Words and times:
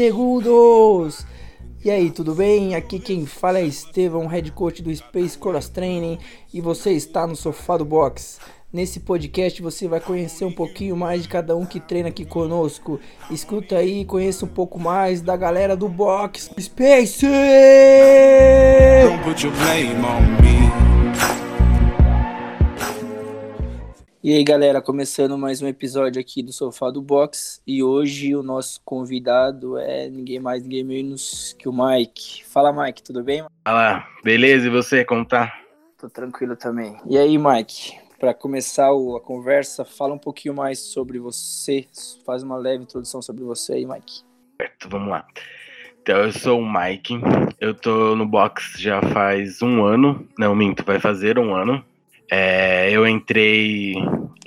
segundos. 0.00 1.26
E 1.84 1.90
aí, 1.90 2.10
tudo 2.10 2.34
bem? 2.34 2.74
Aqui 2.74 2.98
quem 2.98 3.26
fala 3.26 3.58
é 3.58 3.64
Estevão, 3.66 4.26
head 4.26 4.50
coach 4.52 4.82
do 4.82 4.94
Space 4.94 5.36
Cross 5.36 5.68
Training, 5.68 6.18
e 6.54 6.60
você 6.60 6.92
está 6.92 7.26
no 7.26 7.36
sofá 7.36 7.76
do 7.76 7.84
box. 7.84 8.38
Nesse 8.72 9.00
podcast 9.00 9.60
você 9.60 9.86
vai 9.86 10.00
conhecer 10.00 10.46
um 10.46 10.52
pouquinho 10.52 10.96
mais 10.96 11.24
de 11.24 11.28
cada 11.28 11.54
um 11.54 11.66
que 11.66 11.78
treina 11.78 12.08
aqui 12.08 12.24
conosco. 12.24 12.98
Escuta 13.30 13.76
aí, 13.76 14.06
conheça 14.06 14.46
um 14.46 14.48
pouco 14.48 14.80
mais 14.80 15.20
da 15.20 15.36
galera 15.36 15.76
do 15.76 15.86
box 15.86 16.50
Space. 16.58 17.26
Don't 19.04 19.22
put 19.22 19.44
your 19.44 19.52
blame 19.54 20.02
on 20.02 20.22
me. 20.40 20.89
E 24.22 24.34
aí 24.34 24.44
galera, 24.44 24.82
começando 24.82 25.38
mais 25.38 25.62
um 25.62 25.66
episódio 25.66 26.20
aqui 26.20 26.42
do 26.42 26.52
Sofá 26.52 26.90
do 26.90 27.00
Box 27.00 27.62
e 27.66 27.82
hoje 27.82 28.36
o 28.36 28.42
nosso 28.42 28.78
convidado 28.84 29.78
é 29.78 30.10
ninguém 30.10 30.38
mais, 30.38 30.62
ninguém 30.62 30.84
menos 30.84 31.56
que 31.58 31.66
o 31.66 31.72
Mike. 31.72 32.44
Fala 32.44 32.70
Mike, 32.70 33.02
tudo 33.02 33.24
bem? 33.24 33.42
Fala, 33.64 34.06
beleza, 34.22 34.66
e 34.66 34.70
você, 34.70 35.06
como 35.06 35.24
tá? 35.24 35.50
Tô 35.98 36.10
tranquilo 36.10 36.54
também. 36.54 36.98
E 37.08 37.16
aí 37.16 37.38
Mike, 37.38 37.98
para 38.18 38.34
começar 38.34 38.88
a 38.88 39.20
conversa, 39.20 39.86
fala 39.86 40.12
um 40.12 40.18
pouquinho 40.18 40.54
mais 40.54 40.80
sobre 40.80 41.18
você, 41.18 41.86
faz 42.26 42.42
uma 42.42 42.58
leve 42.58 42.82
introdução 42.82 43.22
sobre 43.22 43.42
você 43.42 43.72
aí 43.72 43.86
Mike. 43.86 44.20
Certo, 44.60 44.86
vamos 44.90 45.08
lá. 45.08 45.26
Então, 46.02 46.18
eu 46.18 46.32
sou 46.32 46.60
o 46.60 46.70
Mike, 46.70 47.14
eu 47.58 47.72
tô 47.72 48.14
no 48.14 48.26
box 48.26 48.74
já 48.78 49.00
faz 49.00 49.62
um 49.62 49.82
ano, 49.82 50.28
não 50.38 50.54
minto, 50.54 50.84
vai 50.84 51.00
fazer 51.00 51.38
um 51.38 51.54
ano. 51.54 51.82
É, 52.30 52.90
eu 52.90 53.06
entrei 53.06 53.94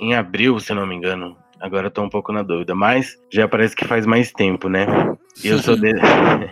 em 0.00 0.14
abril, 0.14 0.58
se 0.58 0.72
não 0.72 0.86
me 0.86 0.94
engano. 0.94 1.36
Agora 1.60 1.86
eu 1.86 1.90
tô 1.90 2.02
um 2.02 2.08
pouco 2.08 2.32
na 2.32 2.42
dúvida, 2.42 2.74
mas 2.74 3.18
já 3.30 3.48
parece 3.48 3.74
que 3.74 3.86
faz 3.86 4.04
mais 4.04 4.32
tempo, 4.32 4.68
né? 4.68 4.86
Eu 5.42 5.58
sou 5.58 5.76
de... 5.76 5.92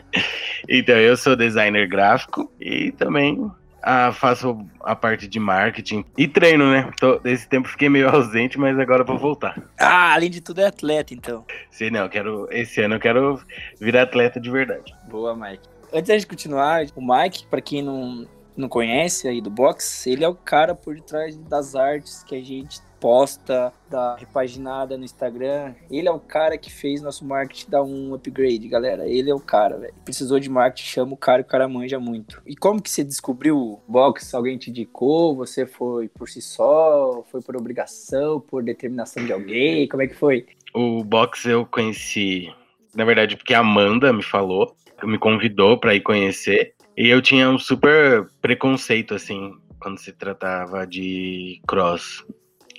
então, 0.68 0.96
eu 0.96 1.16
sou 1.16 1.36
designer 1.36 1.86
gráfico 1.86 2.50
e 2.60 2.92
também 2.92 3.50
ah, 3.82 4.12
faço 4.12 4.64
a 4.80 4.94
parte 4.94 5.26
de 5.26 5.40
marketing 5.40 6.04
e 6.16 6.28
treino, 6.28 6.70
né? 6.70 6.90
Tô, 6.98 7.20
esse 7.24 7.48
tempo 7.48 7.68
fiquei 7.68 7.88
meio 7.88 8.08
ausente, 8.14 8.58
mas 8.58 8.78
agora 8.78 9.04
vou 9.04 9.18
voltar. 9.18 9.60
Ah, 9.78 10.14
além 10.14 10.30
de 10.30 10.40
tudo 10.40 10.60
é 10.60 10.66
atleta, 10.66 11.12
então. 11.12 11.44
Sim, 11.70 11.90
não, 11.90 12.08
quero 12.08 12.48
esse 12.50 12.80
ano 12.80 12.94
eu 12.94 13.00
quero 13.00 13.40
virar 13.80 14.02
atleta 14.02 14.40
de 14.40 14.50
verdade. 14.50 14.94
Boa, 15.10 15.36
Mike. 15.36 15.68
Antes 15.92 16.22
de 16.22 16.26
continuar, 16.26 16.86
o 16.96 17.02
Mike, 17.02 17.46
para 17.48 17.60
quem 17.60 17.82
não 17.82 18.26
não 18.56 18.68
conhece 18.68 19.28
aí 19.28 19.40
do 19.40 19.50
box, 19.50 20.06
ele 20.08 20.24
é 20.24 20.28
o 20.28 20.34
cara 20.34 20.74
por 20.74 20.94
detrás 20.94 21.36
das 21.36 21.74
artes 21.74 22.22
que 22.24 22.34
a 22.34 22.42
gente 22.42 22.80
posta, 23.02 23.72
da 23.90 24.14
repaginada 24.14 24.96
no 24.96 25.04
Instagram. 25.04 25.74
Ele 25.90 26.06
é 26.06 26.12
o 26.12 26.20
cara 26.20 26.56
que 26.56 26.70
fez 26.70 27.02
nosso 27.02 27.24
marketing 27.24 27.68
dar 27.68 27.82
um 27.82 28.14
upgrade, 28.14 28.68
galera. 28.68 29.08
Ele 29.08 29.28
é 29.28 29.34
o 29.34 29.40
cara, 29.40 29.76
velho. 29.76 29.94
Precisou 30.04 30.38
de 30.38 30.48
marketing, 30.48 30.88
chama 30.88 31.12
o 31.14 31.16
cara 31.16 31.42
o 31.42 31.44
cara 31.44 31.66
manja 31.66 31.98
muito. 31.98 32.40
E 32.46 32.54
como 32.54 32.80
que 32.80 32.88
você 32.88 33.02
descobriu 33.02 33.56
o 33.56 33.82
box? 33.88 34.32
Alguém 34.32 34.56
te 34.56 34.70
indicou? 34.70 35.34
Você 35.34 35.66
foi 35.66 36.06
por 36.08 36.28
si 36.28 36.40
só? 36.40 37.24
Foi 37.28 37.42
por 37.42 37.56
obrigação? 37.56 38.38
Por 38.38 38.62
determinação 38.62 39.26
de 39.26 39.32
alguém? 39.32 39.88
Como 39.88 40.04
é 40.04 40.06
que 40.06 40.14
foi? 40.14 40.46
O 40.72 41.02
box 41.02 41.44
eu 41.46 41.66
conheci, 41.66 42.54
na 42.94 43.04
verdade, 43.04 43.36
porque 43.36 43.52
a 43.52 43.58
Amanda 43.58 44.12
me 44.12 44.22
falou, 44.22 44.76
me 45.02 45.18
convidou 45.18 45.76
para 45.76 45.92
ir 45.96 46.02
conhecer. 46.02 46.72
E 46.96 47.08
eu 47.08 47.22
tinha 47.22 47.48
um 47.50 47.58
super 47.58 48.26
preconceito, 48.40 49.14
assim, 49.14 49.52
quando 49.80 49.98
se 49.98 50.12
tratava 50.12 50.86
de 50.86 51.60
cross. 51.66 52.24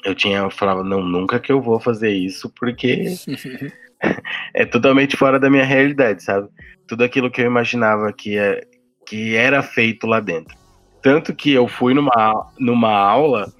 Eu 0.05 0.13
tinha, 0.13 0.39
eu 0.39 0.51
falava, 0.51 0.83
não, 0.83 1.01
nunca 1.01 1.39
que 1.39 1.51
eu 1.51 1.61
vou 1.61 1.79
fazer 1.79 2.11
isso, 2.11 2.51
porque 2.59 3.05
é 4.53 4.65
totalmente 4.65 5.17
fora 5.17 5.39
da 5.39 5.49
minha 5.49 5.63
realidade, 5.63 6.23
sabe? 6.23 6.47
Tudo 6.87 7.03
aquilo 7.03 7.31
que 7.31 7.41
eu 7.41 7.45
imaginava 7.45 8.11
que, 8.11 8.37
é, 8.37 8.61
que 9.05 9.35
era 9.35 9.61
feito 9.61 10.05
lá 10.07 10.19
dentro. 10.19 10.55
Tanto 11.01 11.33
que 11.35 11.51
eu 11.51 11.67
fui 11.67 11.93
numa, 11.93 12.51
numa 12.59 12.91
aula 12.91 13.51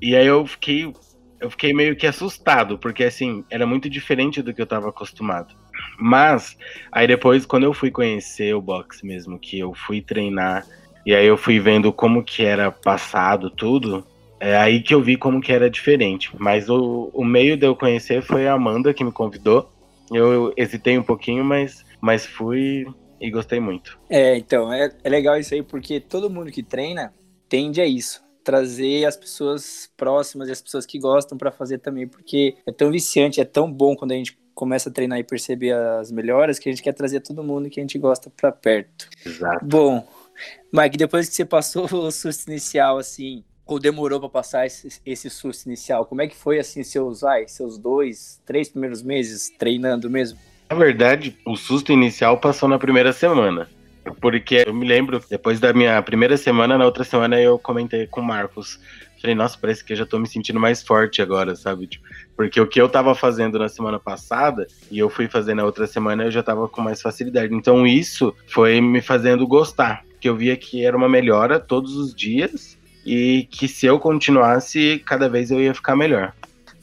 e 0.00 0.14
aí 0.14 0.26
eu 0.26 0.46
fiquei, 0.46 0.92
eu 1.40 1.50
fiquei 1.50 1.72
meio 1.72 1.96
que 1.96 2.06
assustado, 2.06 2.78
porque 2.78 3.04
assim, 3.04 3.44
era 3.50 3.66
muito 3.66 3.88
diferente 3.88 4.42
do 4.42 4.52
que 4.52 4.60
eu 4.60 4.64
estava 4.64 4.88
acostumado. 4.88 5.54
Mas, 5.98 6.56
aí 6.92 7.06
depois, 7.06 7.44
quando 7.44 7.64
eu 7.64 7.74
fui 7.74 7.90
conhecer 7.90 8.54
o 8.54 8.62
boxe 8.62 9.04
mesmo, 9.04 9.38
que 9.38 9.58
eu 9.58 9.74
fui 9.74 10.00
treinar, 10.00 10.66
e 11.04 11.14
aí 11.14 11.26
eu 11.26 11.36
fui 11.36 11.58
vendo 11.58 11.92
como 11.92 12.22
que 12.22 12.44
era 12.44 12.70
passado 12.70 13.50
tudo, 13.50 14.06
é 14.40 14.56
aí 14.56 14.82
que 14.82 14.94
eu 14.94 15.02
vi 15.02 15.16
como 15.16 15.40
que 15.40 15.52
era 15.52 15.68
diferente. 15.68 16.30
Mas 16.38 16.68
o, 16.68 17.10
o 17.12 17.24
meio 17.24 17.56
de 17.56 17.66
eu 17.66 17.74
conhecer 17.74 18.22
foi 18.22 18.46
a 18.46 18.54
Amanda 18.54 18.94
que 18.94 19.04
me 19.04 19.12
convidou. 19.12 19.70
Eu 20.12 20.52
hesitei 20.56 20.98
um 20.98 21.02
pouquinho, 21.02 21.44
mas, 21.44 21.84
mas 22.00 22.24
fui 22.24 22.86
e 23.20 23.30
gostei 23.30 23.60
muito. 23.60 23.98
É, 24.08 24.36
então, 24.36 24.72
é, 24.72 24.92
é 25.02 25.08
legal 25.08 25.36
isso 25.38 25.54
aí, 25.54 25.62
porque 25.62 26.00
todo 26.00 26.30
mundo 26.30 26.50
que 26.50 26.62
treina 26.62 27.12
tende 27.48 27.80
a 27.80 27.86
isso 27.86 28.22
trazer 28.48 29.04
as 29.04 29.14
pessoas 29.14 29.90
próximas 29.94 30.48
e 30.48 30.52
as 30.52 30.62
pessoas 30.62 30.86
que 30.86 30.98
gostam 30.98 31.36
para 31.36 31.52
fazer 31.52 31.80
também, 31.80 32.08
porque 32.08 32.56
é 32.66 32.72
tão 32.72 32.90
viciante, 32.90 33.42
é 33.42 33.44
tão 33.44 33.70
bom 33.70 33.94
quando 33.94 34.12
a 34.12 34.14
gente 34.14 34.38
começa 34.58 34.88
a 34.88 34.92
treinar 34.92 35.20
e 35.20 35.22
perceber 35.22 35.72
as 35.72 36.10
melhoras 36.10 36.58
que 36.58 36.68
a 36.68 36.72
gente 36.72 36.82
quer 36.82 36.92
trazer 36.92 37.20
todo 37.20 37.44
mundo 37.44 37.70
que 37.70 37.78
a 37.78 37.82
gente 37.82 37.96
gosta 37.96 38.28
para 38.28 38.50
perto. 38.50 39.08
Exato. 39.24 39.64
Bom, 39.64 40.04
Mike, 40.72 40.96
depois 40.96 41.28
que 41.28 41.34
você 41.36 41.44
passou 41.44 41.84
o 41.94 42.10
susto 42.10 42.48
inicial, 42.50 42.98
assim, 42.98 43.44
ou 43.64 43.78
demorou 43.78 44.18
para 44.18 44.28
passar 44.28 44.66
esse, 44.66 45.00
esse 45.06 45.30
susto 45.30 45.66
inicial, 45.66 46.04
como 46.06 46.22
é 46.22 46.26
que 46.26 46.34
foi, 46.34 46.58
assim, 46.58 46.82
seus, 46.82 47.22
ai, 47.22 47.46
seus 47.46 47.78
dois, 47.78 48.42
três 48.44 48.68
primeiros 48.68 49.00
meses 49.00 49.48
treinando 49.56 50.10
mesmo? 50.10 50.40
Na 50.68 50.74
verdade, 50.74 51.38
o 51.46 51.54
susto 51.54 51.92
inicial 51.92 52.40
passou 52.40 52.68
na 52.68 52.80
primeira 52.80 53.12
semana. 53.12 53.68
Porque 54.20 54.64
eu 54.66 54.74
me 54.74 54.88
lembro, 54.88 55.22
depois 55.30 55.60
da 55.60 55.72
minha 55.72 56.02
primeira 56.02 56.36
semana, 56.36 56.76
na 56.76 56.84
outra 56.84 57.04
semana 57.04 57.40
eu 57.40 57.60
comentei 57.60 58.08
com 58.08 58.22
o 58.22 58.24
Marcos 58.24 58.80
Falei, 59.20 59.34
nossa, 59.34 59.58
parece 59.60 59.84
que 59.84 59.92
eu 59.92 59.96
já 59.96 60.06
tô 60.06 60.18
me 60.18 60.28
sentindo 60.28 60.60
mais 60.60 60.82
forte 60.82 61.20
agora, 61.20 61.56
sabe? 61.56 61.86
Tipo, 61.86 62.06
porque 62.36 62.60
o 62.60 62.66
que 62.66 62.80
eu 62.80 62.88
tava 62.88 63.14
fazendo 63.14 63.58
na 63.58 63.68
semana 63.68 63.98
passada 63.98 64.66
e 64.90 64.98
eu 64.98 65.10
fui 65.10 65.28
fazer 65.28 65.54
na 65.54 65.64
outra 65.64 65.86
semana, 65.86 66.24
eu 66.24 66.30
já 66.30 66.42
tava 66.42 66.68
com 66.68 66.80
mais 66.80 67.02
facilidade. 67.02 67.54
Então 67.54 67.86
isso 67.86 68.34
foi 68.46 68.80
me 68.80 69.02
fazendo 69.02 69.46
gostar, 69.46 70.04
que 70.20 70.28
eu 70.28 70.36
via 70.36 70.56
que 70.56 70.84
era 70.84 70.96
uma 70.96 71.08
melhora 71.08 71.58
todos 71.58 71.96
os 71.96 72.14
dias 72.14 72.78
e 73.04 73.48
que 73.50 73.66
se 73.66 73.86
eu 73.86 73.98
continuasse, 73.98 75.02
cada 75.06 75.28
vez 75.28 75.50
eu 75.50 75.60
ia 75.60 75.74
ficar 75.74 75.96
melhor. 75.96 76.34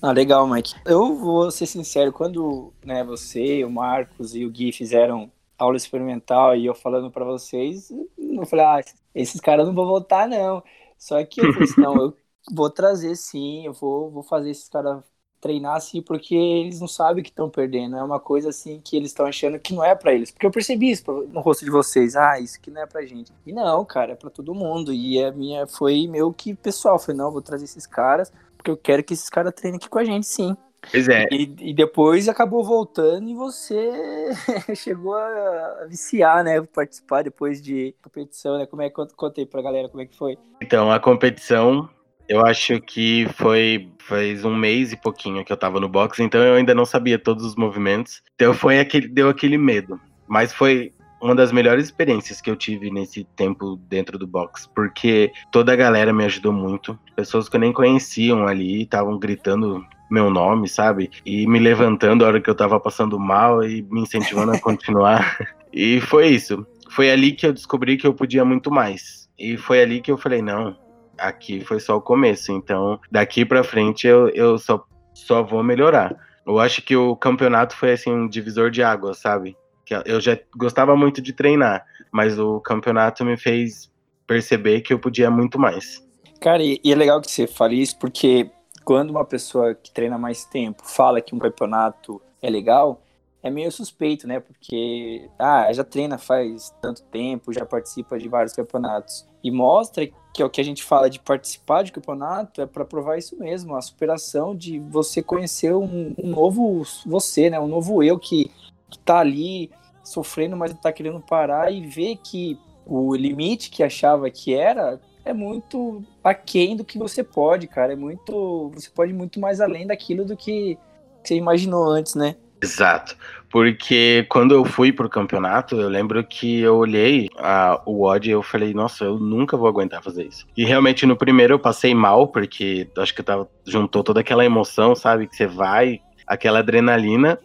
Ah, 0.01 0.11
legal, 0.11 0.47
Mike. 0.47 0.75
Eu 0.85 1.15
vou 1.15 1.49
ser 1.49 1.65
sincero, 1.65 2.11
quando 2.11 2.73
né, 2.83 3.03
você, 3.03 3.63
o 3.63 3.71
Marcos 3.71 4.35
e 4.35 4.45
o 4.45 4.51
Gui 4.51 4.71
fizeram 4.71 5.31
aula 5.57 5.77
experimental 5.77 6.55
e 6.55 6.65
eu 6.65 6.75
falando 6.75 7.09
para 7.09 7.23
vocês, 7.23 7.91
eu 8.17 8.45
falei, 8.45 8.65
ah, 8.65 8.81
esses 9.13 9.39
caras 9.39 9.65
não 9.65 9.73
vão 9.73 9.85
voltar, 9.85 10.27
não. 10.27 10.63
Só 10.97 11.23
que 11.23 11.41
eu 11.45 11.53
falei 11.53 11.69
não, 11.77 11.95
eu 11.95 12.17
Vou 12.51 12.69
trazer 12.69 13.15
sim, 13.15 13.65
eu 13.65 13.73
vou, 13.73 14.11
vou 14.11 14.23
fazer 14.23 14.51
esses 14.51 14.69
caras 14.69 15.03
treinar 15.41 15.75
assim, 15.75 16.01
porque 16.01 16.33
eles 16.33 16.79
não 16.79 16.87
sabem 16.87 17.23
que 17.23 17.29
estão 17.29 17.49
perdendo. 17.49 17.95
É 17.95 18.03
uma 18.03 18.19
coisa 18.19 18.49
assim 18.49 18.81
que 18.83 18.97
eles 18.97 19.11
estão 19.11 19.27
achando 19.27 19.59
que 19.59 19.73
não 19.73 19.83
é 19.83 19.93
para 19.93 20.13
eles. 20.13 20.31
Porque 20.31 20.45
eu 20.45 20.51
percebi 20.51 20.89
isso 20.89 21.03
no 21.31 21.39
rosto 21.39 21.63
de 21.63 21.69
vocês. 21.69 22.15
Ah, 22.15 22.39
isso 22.39 22.59
que 22.59 22.71
não 22.71 22.81
é 22.81 22.85
pra 22.87 23.05
gente. 23.05 23.31
E 23.45 23.53
não, 23.53 23.85
cara, 23.85 24.13
é 24.13 24.15
para 24.15 24.31
todo 24.31 24.55
mundo. 24.55 24.91
E 24.91 25.23
a 25.23 25.31
minha 25.31 25.67
foi 25.67 26.07
meu 26.07 26.33
que 26.33 26.55
pessoal. 26.55 26.97
Falei, 26.97 27.17
não, 27.17 27.31
vou 27.31 27.43
trazer 27.43 27.65
esses 27.65 27.85
caras, 27.85 28.33
porque 28.57 28.71
eu 28.71 28.77
quero 28.77 29.03
que 29.03 29.13
esses 29.13 29.29
caras 29.29 29.53
treinem 29.53 29.77
aqui 29.77 29.87
com 29.87 29.99
a 29.99 30.03
gente, 30.03 30.25
sim. 30.25 30.55
Pois 30.91 31.07
é. 31.09 31.25
E, 31.31 31.69
e 31.69 31.73
depois 31.73 32.27
acabou 32.27 32.63
voltando 32.63 33.29
e 33.29 33.35
você 33.35 33.91
chegou 34.75 35.15
a 35.15 35.85
viciar, 35.87 36.43
né? 36.43 36.61
Participar 36.61 37.23
depois 37.23 37.61
de 37.61 37.95
competição, 38.01 38.57
né? 38.57 38.65
Como 38.65 38.81
é 38.81 38.89
que 38.89 38.95
contei 39.15 39.45
pra 39.45 39.61
galera 39.61 39.89
como 39.89 40.01
é 40.01 40.05
que 40.05 40.15
foi? 40.15 40.37
Então, 40.61 40.91
a 40.91 40.99
competição 40.99 41.89
eu 42.27 42.45
acho 42.45 42.79
que 42.81 43.27
foi 43.35 43.89
faz 43.99 44.45
um 44.45 44.55
mês 44.55 44.91
e 44.91 44.97
pouquinho 44.97 45.43
que 45.43 45.51
eu 45.51 45.57
tava 45.57 45.79
no 45.79 45.89
box, 45.89 46.21
então 46.21 46.41
eu 46.41 46.55
ainda 46.55 46.75
não 46.75 46.85
sabia 46.85 47.17
todos 47.17 47.43
os 47.43 47.55
movimentos. 47.55 48.21
Então 48.35 48.53
foi 48.53 48.79
aquele, 48.79 49.07
deu 49.07 49.29
aquele 49.29 49.57
medo. 49.57 49.99
Mas 50.27 50.53
foi 50.53 50.91
uma 51.21 51.33
das 51.33 51.51
melhores 51.51 51.85
experiências 51.85 52.39
que 52.39 52.49
eu 52.49 52.55
tive 52.55 52.91
nesse 52.91 53.23
tempo 53.35 53.77
dentro 53.89 54.17
do 54.17 54.27
box, 54.27 54.69
porque 54.75 55.31
toda 55.51 55.73
a 55.73 55.75
galera 55.75 56.13
me 56.13 56.23
ajudou 56.25 56.53
muito. 56.53 56.97
Pessoas 57.15 57.49
que 57.49 57.55
eu 57.55 57.59
nem 57.59 57.73
conheciam 57.73 58.47
ali 58.47 58.83
estavam 58.83 59.17
gritando 59.17 59.83
meu 60.09 60.29
nome, 60.29 60.67
sabe? 60.67 61.09
E 61.25 61.47
me 61.47 61.57
levantando 61.57 62.23
a 62.23 62.27
hora 62.27 62.41
que 62.41 62.49
eu 62.49 62.55
tava 62.55 62.79
passando 62.79 63.19
mal 63.19 63.63
e 63.63 63.81
me 63.89 64.01
incentivando 64.01 64.51
a 64.51 64.59
continuar. 64.59 65.37
E 65.77 65.99
foi 65.99 66.29
isso. 66.29 66.65
Foi 66.89 67.11
ali 67.11 67.33
que 67.33 67.45
eu 67.45 67.51
descobri 67.51 67.97
que 67.97 68.07
eu 68.07 68.13
podia 68.13 68.45
muito 68.45 68.71
mais. 68.71 69.29
E 69.37 69.57
foi 69.57 69.81
ali 69.81 69.99
que 69.99 70.09
eu 70.09 70.17
falei, 70.17 70.41
não, 70.41 70.73
aqui 71.17 71.61
foi 71.61 71.79
só 71.79 71.97
o 71.97 72.01
começo. 72.01 72.51
Então, 72.51 72.99
daqui 73.11 73.45
para 73.45 73.63
frente 73.63 74.07
eu, 74.07 74.29
eu 74.29 74.57
só, 74.57 74.83
só 75.13 75.43
vou 75.43 75.63
melhorar. 75.63 76.15
Eu 76.45 76.59
acho 76.59 76.81
que 76.81 76.95
o 76.95 77.15
campeonato 77.15 77.75
foi 77.75 77.93
assim 77.93 78.11
um 78.11 78.27
divisor 78.27 78.69
de 78.69 78.83
água, 78.83 79.13
sabe? 79.13 79.57
Que 79.85 79.95
eu 80.05 80.19
já 80.21 80.37
gostava 80.55 80.95
muito 80.95 81.21
de 81.21 81.33
treinar, 81.33 81.85
mas 82.11 82.39
o 82.39 82.59
campeonato 82.59 83.25
me 83.25 83.37
fez 83.37 83.91
perceber 84.27 84.81
que 84.81 84.93
eu 84.93 84.99
podia 84.99 85.29
muito 85.29 85.59
mais. 85.59 86.03
Cara, 86.39 86.61
e, 86.63 86.79
e 86.83 86.91
é 86.91 86.95
legal 86.95 87.21
que 87.21 87.29
você 87.29 87.47
fale 87.47 87.81
isso, 87.81 87.97
porque 87.97 88.49
quando 88.83 89.09
uma 89.09 89.25
pessoa 89.25 89.73
que 89.73 89.91
treina 89.91 90.17
mais 90.17 90.45
tempo 90.45 90.83
fala 90.85 91.21
que 91.21 91.33
um 91.33 91.39
campeonato 91.39 92.21
é 92.41 92.49
legal, 92.49 93.01
é 93.41 93.49
meio 93.49 93.71
suspeito, 93.71 94.27
né? 94.27 94.39
Porque, 94.39 95.29
ah, 95.37 95.71
já 95.71 95.83
treina 95.83 96.17
faz 96.17 96.73
tanto 96.81 97.03
tempo, 97.03 97.53
já 97.53 97.65
participa 97.65 98.17
de 98.17 98.27
vários 98.27 98.53
campeonatos. 98.53 99.27
E 99.43 99.51
mostra 99.51 100.07
que 100.35 100.41
é 100.41 100.45
o 100.45 100.49
que 100.49 100.59
a 100.59 100.65
gente 100.65 100.83
fala 100.83 101.09
de 101.09 101.17
participar 101.17 101.81
de 101.81 101.93
campeonato, 101.93 102.61
é 102.61 102.65
para 102.65 102.83
provar 102.83 103.17
isso 103.17 103.39
mesmo, 103.39 103.73
a 103.73 103.81
superação 103.81 104.53
de 104.53 104.79
você 104.79 105.23
conhecer 105.23 105.73
um, 105.73 106.13
um, 106.21 106.27
novo 106.27 106.83
você, 107.05 107.49
né? 107.49 107.57
Um 107.57 107.69
novo 107.69 108.03
eu 108.03 108.19
que, 108.19 108.51
que 108.91 108.99
tá 108.99 109.19
ali 109.19 109.71
sofrendo, 110.03 110.57
mas 110.57 110.73
tá 110.73 110.91
querendo 110.91 111.21
parar 111.21 111.71
e 111.71 111.87
ver 111.87 112.17
que 112.17 112.59
o 112.85 113.15
limite 113.15 113.69
que 113.69 113.81
achava 113.81 114.29
que 114.29 114.53
era 114.53 114.99
é 115.23 115.31
muito 115.31 116.03
aquém 116.21 116.75
do 116.75 116.83
que 116.83 116.99
você 116.99 117.23
pode, 117.23 117.65
cara. 117.65 117.93
É 117.93 117.95
muito. 117.95 118.69
Você 118.75 118.89
pode 118.89 119.11
ir 119.13 119.15
muito 119.15 119.39
mais 119.39 119.61
além 119.61 119.87
daquilo 119.87 120.25
do 120.25 120.35
que 120.35 120.77
você 121.23 121.35
imaginou 121.35 121.85
antes, 121.85 122.13
né? 122.13 122.35
Exato. 122.65 123.15
Porque 123.49 124.25
quando 124.27 124.53
eu 124.53 124.65
fui 124.65 124.91
pro 124.91 125.07
campeonato, 125.07 125.79
eu 125.79 125.87
lembro 125.87 126.21
que 126.25 126.59
eu 126.59 126.75
olhei 126.75 127.29
a, 127.37 127.81
o 127.85 128.03
odd 128.03 128.27
e 128.27 128.33
eu 128.33 128.43
falei, 128.43 128.73
nossa, 128.73 129.05
eu 129.05 129.17
nunca 129.17 129.55
vou 129.55 129.67
aguentar 129.67 130.03
fazer 130.03 130.25
isso. 130.25 130.45
E 130.57 130.65
realmente 130.65 131.05
no 131.05 131.15
primeiro 131.15 131.53
eu 131.53 131.59
passei 131.59 131.93
mal, 131.93 132.27
porque 132.27 132.89
acho 132.97 133.15
que 133.15 133.23
tava, 133.23 133.47
juntou 133.65 134.03
toda 134.03 134.19
aquela 134.19 134.43
emoção, 134.43 134.95
sabe? 134.95 135.27
Que 135.27 135.35
você 135.35 135.47
vai, 135.47 136.01
aquela 136.27 136.59
adrenalina. 136.59 137.39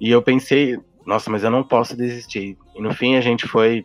E 0.00 0.10
eu 0.10 0.20
pensei, 0.20 0.78
nossa, 1.06 1.30
mas 1.30 1.44
eu 1.44 1.50
não 1.50 1.62
posso 1.62 1.96
desistir. 1.96 2.56
E 2.74 2.82
no 2.82 2.92
fim 2.92 3.14
a 3.14 3.20
gente 3.20 3.46
foi 3.46 3.84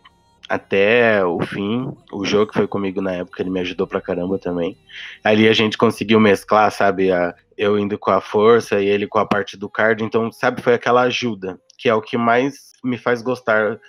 até 0.52 1.24
o 1.24 1.40
fim. 1.40 1.90
O 2.12 2.26
jogo 2.26 2.48
que 2.52 2.58
foi 2.58 2.68
comigo 2.68 3.00
na 3.00 3.12
época, 3.12 3.40
ele 3.40 3.48
me 3.48 3.60
ajudou 3.60 3.86
pra 3.86 4.02
caramba 4.02 4.38
também. 4.38 4.76
Ali 5.24 5.48
a 5.48 5.52
gente 5.54 5.78
conseguiu 5.78 6.20
mesclar, 6.20 6.70
sabe? 6.70 7.10
A, 7.10 7.34
eu 7.56 7.78
indo 7.78 7.98
com 7.98 8.10
a 8.10 8.20
força 8.20 8.78
e 8.78 8.86
ele 8.86 9.06
com 9.06 9.18
a 9.18 9.24
parte 9.24 9.56
do 9.56 9.66
card. 9.66 10.04
Então, 10.04 10.30
sabe, 10.30 10.60
foi 10.60 10.74
aquela 10.74 11.00
ajuda, 11.02 11.58
que 11.78 11.88
é 11.88 11.94
o 11.94 12.02
que 12.02 12.18
mais 12.18 12.72
me 12.84 12.98
faz 12.98 13.22
gostar 13.22 13.80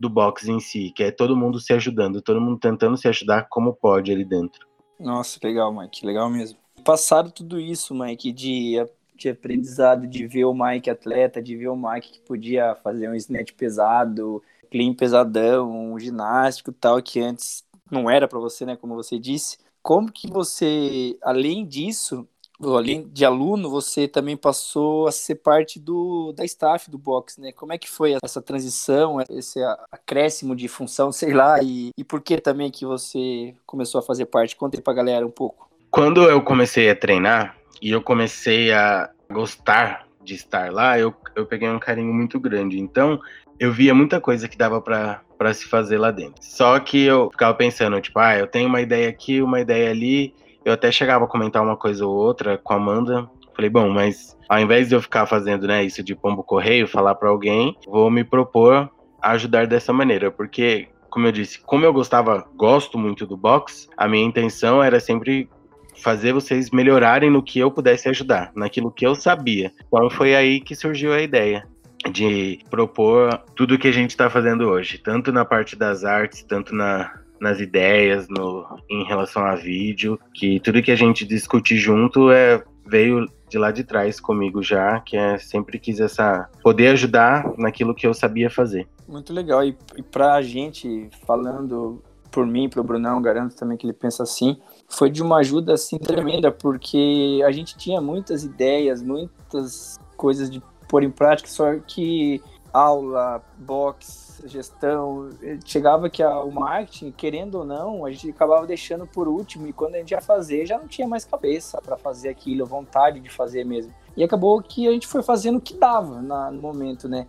do 0.00 0.08
boxe 0.08 0.50
em 0.50 0.58
si, 0.58 0.90
que 0.96 1.02
é 1.02 1.10
todo 1.10 1.36
mundo 1.36 1.60
se 1.60 1.74
ajudando, 1.74 2.22
todo 2.22 2.40
mundo 2.40 2.58
tentando 2.58 2.96
se 2.96 3.06
ajudar 3.08 3.46
como 3.50 3.74
pode 3.74 4.10
ali 4.10 4.24
dentro. 4.24 4.66
Nossa, 4.98 5.38
legal, 5.44 5.70
Mike, 5.70 6.06
legal 6.06 6.30
mesmo. 6.30 6.58
Passado 6.82 7.30
tudo 7.30 7.60
isso, 7.60 7.94
Mike, 7.94 8.32
de, 8.32 8.76
de 9.14 9.28
aprendizado, 9.28 10.06
de 10.06 10.26
ver 10.26 10.46
o 10.46 10.54
Mike 10.54 10.88
atleta, 10.88 11.42
de 11.42 11.54
ver 11.56 11.68
o 11.68 11.76
Mike 11.76 12.12
que 12.12 12.20
podia 12.20 12.74
fazer 12.76 13.10
um 13.10 13.14
snatch 13.14 13.52
pesado, 13.52 14.42
clean 14.70 14.94
pesadão, 14.94 15.92
um 15.92 15.98
ginástico 15.98 16.72
tal, 16.72 17.02
que 17.02 17.20
antes 17.20 17.64
não 17.90 18.10
era 18.10 18.26
para 18.26 18.38
você, 18.38 18.64
né, 18.64 18.76
como 18.76 18.94
você 18.94 19.18
disse. 19.18 19.58
Como 19.82 20.10
que 20.10 20.28
você, 20.28 21.16
além 21.22 21.64
disso, 21.64 22.26
além 22.60 23.08
de 23.08 23.24
aluno, 23.24 23.70
você 23.70 24.08
também 24.08 24.36
passou 24.36 25.06
a 25.06 25.12
ser 25.12 25.36
parte 25.36 25.78
do, 25.78 26.32
da 26.32 26.44
staff 26.44 26.90
do 26.90 26.98
box, 26.98 27.40
né? 27.40 27.52
Como 27.52 27.72
é 27.72 27.78
que 27.78 27.88
foi 27.88 28.16
essa 28.22 28.40
transição, 28.40 29.18
esse 29.28 29.60
acréscimo 29.92 30.56
de 30.56 30.66
função, 30.68 31.12
sei 31.12 31.32
lá, 31.32 31.62
e, 31.62 31.90
e 31.96 32.02
por 32.02 32.20
que 32.20 32.40
também 32.40 32.70
que 32.70 32.86
você 32.86 33.54
começou 33.66 33.98
a 33.98 34.02
fazer 34.02 34.26
parte? 34.26 34.56
Conta 34.56 34.76
aí 34.76 34.82
pra 34.82 34.94
galera 34.94 35.26
um 35.26 35.30
pouco. 35.30 35.68
Quando 35.90 36.24
eu 36.24 36.42
comecei 36.42 36.90
a 36.90 36.96
treinar 36.96 37.56
e 37.80 37.90
eu 37.90 38.02
comecei 38.02 38.72
a 38.72 39.10
gostar 39.30 40.05
de 40.26 40.34
estar 40.34 40.72
lá, 40.72 40.98
eu, 40.98 41.14
eu 41.34 41.46
peguei 41.46 41.68
um 41.68 41.78
carinho 41.78 42.12
muito 42.12 42.38
grande. 42.38 42.78
Então, 42.78 43.18
eu 43.58 43.72
via 43.72 43.94
muita 43.94 44.20
coisa 44.20 44.48
que 44.48 44.58
dava 44.58 44.82
para 44.82 45.54
se 45.54 45.66
fazer 45.66 45.96
lá 45.96 46.10
dentro. 46.10 46.42
Só 46.42 46.78
que 46.80 47.04
eu 47.04 47.30
ficava 47.30 47.54
pensando, 47.54 48.00
tipo, 48.00 48.18
ah, 48.18 48.36
eu 48.36 48.46
tenho 48.46 48.68
uma 48.68 48.80
ideia 48.80 49.08
aqui, 49.08 49.40
uma 49.40 49.60
ideia 49.60 49.90
ali. 49.90 50.34
Eu 50.64 50.72
até 50.72 50.90
chegava 50.90 51.24
a 51.24 51.28
comentar 51.28 51.62
uma 51.62 51.76
coisa 51.76 52.04
ou 52.04 52.14
outra 52.14 52.58
com 52.58 52.74
a 52.74 52.76
Amanda. 52.76 53.30
Falei, 53.54 53.70
bom, 53.70 53.88
mas 53.88 54.36
ao 54.48 54.58
invés 54.58 54.88
de 54.88 54.94
eu 54.94 55.00
ficar 55.00 55.24
fazendo 55.26 55.66
né, 55.66 55.84
isso 55.84 56.02
de 56.02 56.14
pombo 56.14 56.42
correio, 56.42 56.86
falar 56.86 57.14
para 57.14 57.30
alguém, 57.30 57.74
vou 57.86 58.10
me 58.10 58.24
propor 58.24 58.90
a 59.22 59.30
ajudar 59.30 59.66
dessa 59.66 59.92
maneira, 59.92 60.30
porque 60.30 60.88
como 61.08 61.26
eu 61.26 61.32
disse, 61.32 61.58
como 61.60 61.82
eu 61.82 61.94
gostava, 61.94 62.46
gosto 62.54 62.98
muito 62.98 63.26
do 63.26 63.38
box, 63.38 63.88
a 63.96 64.06
minha 64.06 64.22
intenção 64.22 64.82
era 64.82 65.00
sempre 65.00 65.48
fazer 65.96 66.32
vocês 66.32 66.70
melhorarem 66.70 67.30
no 67.30 67.42
que 67.42 67.58
eu 67.58 67.70
pudesse 67.70 68.08
ajudar, 68.08 68.52
naquilo 68.54 68.90
que 68.90 69.06
eu 69.06 69.14
sabia. 69.14 69.72
Então 69.86 70.10
foi 70.10 70.34
aí 70.34 70.60
que 70.60 70.74
surgiu 70.74 71.12
a 71.12 71.20
ideia 71.20 71.66
de 72.12 72.60
propor 72.70 73.42
tudo 73.54 73.78
que 73.78 73.88
a 73.88 73.92
gente 73.92 74.10
está 74.10 74.30
fazendo 74.30 74.68
hoje, 74.68 74.98
tanto 74.98 75.32
na 75.32 75.44
parte 75.44 75.76
das 75.76 76.04
artes, 76.04 76.42
tanto 76.42 76.74
na, 76.74 77.20
nas 77.40 77.60
ideias, 77.60 78.28
no, 78.28 78.64
em 78.88 79.04
relação 79.04 79.44
a 79.44 79.54
vídeo, 79.54 80.18
que 80.34 80.60
tudo 80.60 80.82
que 80.82 80.92
a 80.92 80.96
gente 80.96 81.24
discute 81.24 81.76
junto 81.76 82.30
é 82.30 82.62
veio 82.86 83.26
de 83.48 83.58
lá 83.58 83.70
de 83.70 83.84
trás 83.84 84.20
comigo 84.20 84.62
já, 84.62 85.00
que 85.00 85.16
é 85.16 85.38
sempre 85.38 85.78
quis 85.78 86.00
essa 86.00 86.48
poder 86.62 86.88
ajudar 86.88 87.52
naquilo 87.56 87.94
que 87.94 88.06
eu 88.06 88.14
sabia 88.14 88.50
fazer. 88.50 88.88
Muito 89.08 89.32
legal 89.32 89.64
e, 89.64 89.76
e 89.96 90.02
para 90.02 90.34
a 90.34 90.42
gente 90.42 91.08
falando 91.26 92.02
por 92.30 92.46
mim, 92.46 92.68
para 92.68 92.80
o 92.80 92.84
Brunão, 92.84 93.22
garanto 93.22 93.56
também 93.56 93.78
que 93.78 93.86
ele 93.86 93.92
pensa 93.92 94.22
assim, 94.22 94.58
foi 94.88 95.10
de 95.10 95.22
uma 95.22 95.38
ajuda 95.38 95.74
assim 95.74 95.98
tremenda 95.98 96.50
porque 96.50 97.42
a 97.44 97.50
gente 97.50 97.76
tinha 97.76 98.00
muitas 98.00 98.44
ideias, 98.44 99.02
muitas 99.02 99.98
coisas 100.16 100.50
de 100.50 100.62
pôr 100.88 101.02
em 101.02 101.10
prática, 101.10 101.48
só 101.48 101.74
que 101.86 102.42
aula, 102.72 103.42
box, 103.58 104.42
gestão, 104.44 105.30
chegava 105.64 106.10
que 106.10 106.22
a, 106.22 106.40
o 106.40 106.52
marketing, 106.52 107.10
querendo 107.10 107.56
ou 107.56 107.64
não, 107.64 108.04
a 108.04 108.10
gente 108.10 108.30
acabava 108.30 108.66
deixando 108.66 109.06
por 109.06 109.28
último 109.28 109.66
e 109.66 109.72
quando 109.72 109.94
a 109.94 109.98
gente 109.98 110.10
ia 110.10 110.20
fazer, 110.20 110.66
já 110.66 110.78
não 110.78 110.86
tinha 110.86 111.08
mais 111.08 111.24
cabeça 111.24 111.80
para 111.80 111.96
fazer 111.96 112.28
aquilo, 112.28 112.66
vontade 112.66 113.18
de 113.20 113.30
fazer 113.30 113.64
mesmo. 113.64 113.92
E 114.16 114.22
acabou 114.22 114.60
que 114.62 114.86
a 114.86 114.92
gente 114.92 115.06
foi 115.06 115.22
fazendo 115.22 115.56
o 115.56 115.60
que 115.60 115.74
dava 115.74 116.20
na, 116.20 116.50
no 116.50 116.60
momento, 116.60 117.08
né? 117.08 117.26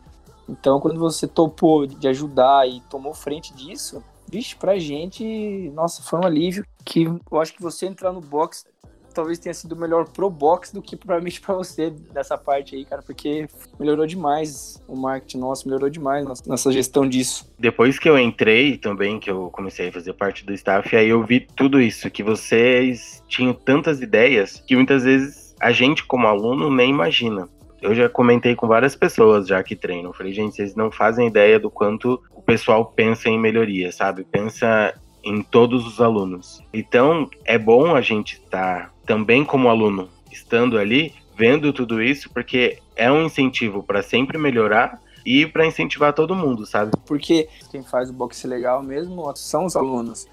Então, 0.49 0.79
quando 0.79 0.99
você 0.99 1.27
topou 1.27 1.85
de 1.85 2.07
ajudar 2.07 2.67
e 2.67 2.81
tomou 2.89 3.13
frente 3.13 3.53
disso, 3.53 4.03
vixe, 4.29 4.55
pra 4.55 4.77
gente, 4.77 5.71
nossa, 5.73 6.01
foi 6.01 6.19
um 6.19 6.25
alívio 6.25 6.65
que 6.87 7.03
eu 7.03 7.41
acho 7.41 7.53
que 7.53 7.61
você 7.61 7.85
entrar 7.85 8.13
no 8.13 8.21
box 8.21 8.65
talvez 9.13 9.39
tenha 9.39 9.53
sido 9.53 9.75
melhor 9.75 10.07
pro 10.07 10.29
box 10.29 10.71
do 10.71 10.79
que 10.79 10.95
provavelmente 10.95 11.41
para 11.41 11.55
você 11.55 11.89
dessa 11.89 12.37
parte 12.37 12.75
aí, 12.75 12.85
cara, 12.85 13.01
porque 13.01 13.47
melhorou 13.79 14.05
demais 14.05 14.79
o 14.87 14.95
marketing 14.95 15.39
nosso, 15.39 15.67
melhorou 15.67 15.89
demais 15.89 16.23
nossa 16.45 16.71
gestão 16.71 17.09
disso. 17.09 17.51
Depois 17.57 17.97
que 17.97 18.07
eu 18.07 18.17
entrei 18.19 18.77
também, 18.77 19.19
que 19.19 19.31
eu 19.31 19.49
comecei 19.51 19.89
a 19.89 19.91
fazer 19.91 20.13
parte 20.13 20.45
do 20.45 20.53
staff, 20.53 20.95
aí 20.95 21.09
eu 21.09 21.23
vi 21.23 21.39
tudo 21.39 21.81
isso, 21.81 22.11
que 22.11 22.21
vocês 22.21 23.23
tinham 23.27 23.55
tantas 23.55 24.01
ideias 24.01 24.63
que 24.67 24.75
muitas 24.75 25.03
vezes 25.03 25.55
a 25.59 25.71
gente 25.71 26.05
como 26.05 26.27
aluno 26.27 26.69
nem 26.69 26.91
imagina. 26.91 27.49
Eu 27.81 27.95
já 27.95 28.07
comentei 28.07 28.55
com 28.55 28.67
várias 28.67 28.95
pessoas 28.95 29.47
já 29.47 29.63
que 29.63 29.75
treinam. 29.75 30.13
Falei, 30.13 30.33
gente, 30.33 30.55
vocês 30.55 30.75
não 30.75 30.91
fazem 30.91 31.27
ideia 31.27 31.59
do 31.59 31.71
quanto 31.71 32.21
o 32.35 32.41
pessoal 32.41 32.85
pensa 32.85 33.29
em 33.29 33.39
melhoria, 33.39 33.91
sabe? 33.91 34.23
Pensa 34.23 34.93
em 35.27 35.41
todos 35.41 35.85
os 35.85 35.99
alunos. 35.99 36.61
Então, 36.73 37.29
é 37.45 37.57
bom 37.57 37.95
a 37.95 38.01
gente 38.01 38.35
estar 38.35 38.85
tá 38.85 38.91
também 39.05 39.43
como 39.43 39.69
aluno, 39.69 40.09
estando 40.31 40.77
ali, 40.77 41.13
vendo 41.35 41.73
tudo 41.73 42.01
isso, 42.01 42.29
porque 42.31 42.79
é 42.95 43.11
um 43.11 43.25
incentivo 43.25 43.83
para 43.83 44.01
sempre 44.01 44.37
melhorar 44.37 44.99
e 45.25 45.45
para 45.45 45.67
incentivar 45.67 46.13
todo 46.13 46.33
mundo, 46.33 46.65
sabe? 46.65 46.91
Porque 47.05 47.49
quem 47.69 47.83
faz 47.83 48.09
o 48.09 48.13
boxe 48.13 48.47
legal 48.47 48.81
mesmo 48.81 49.31
são 49.35 49.65
os 49.65 49.75
alunos. 49.75 50.25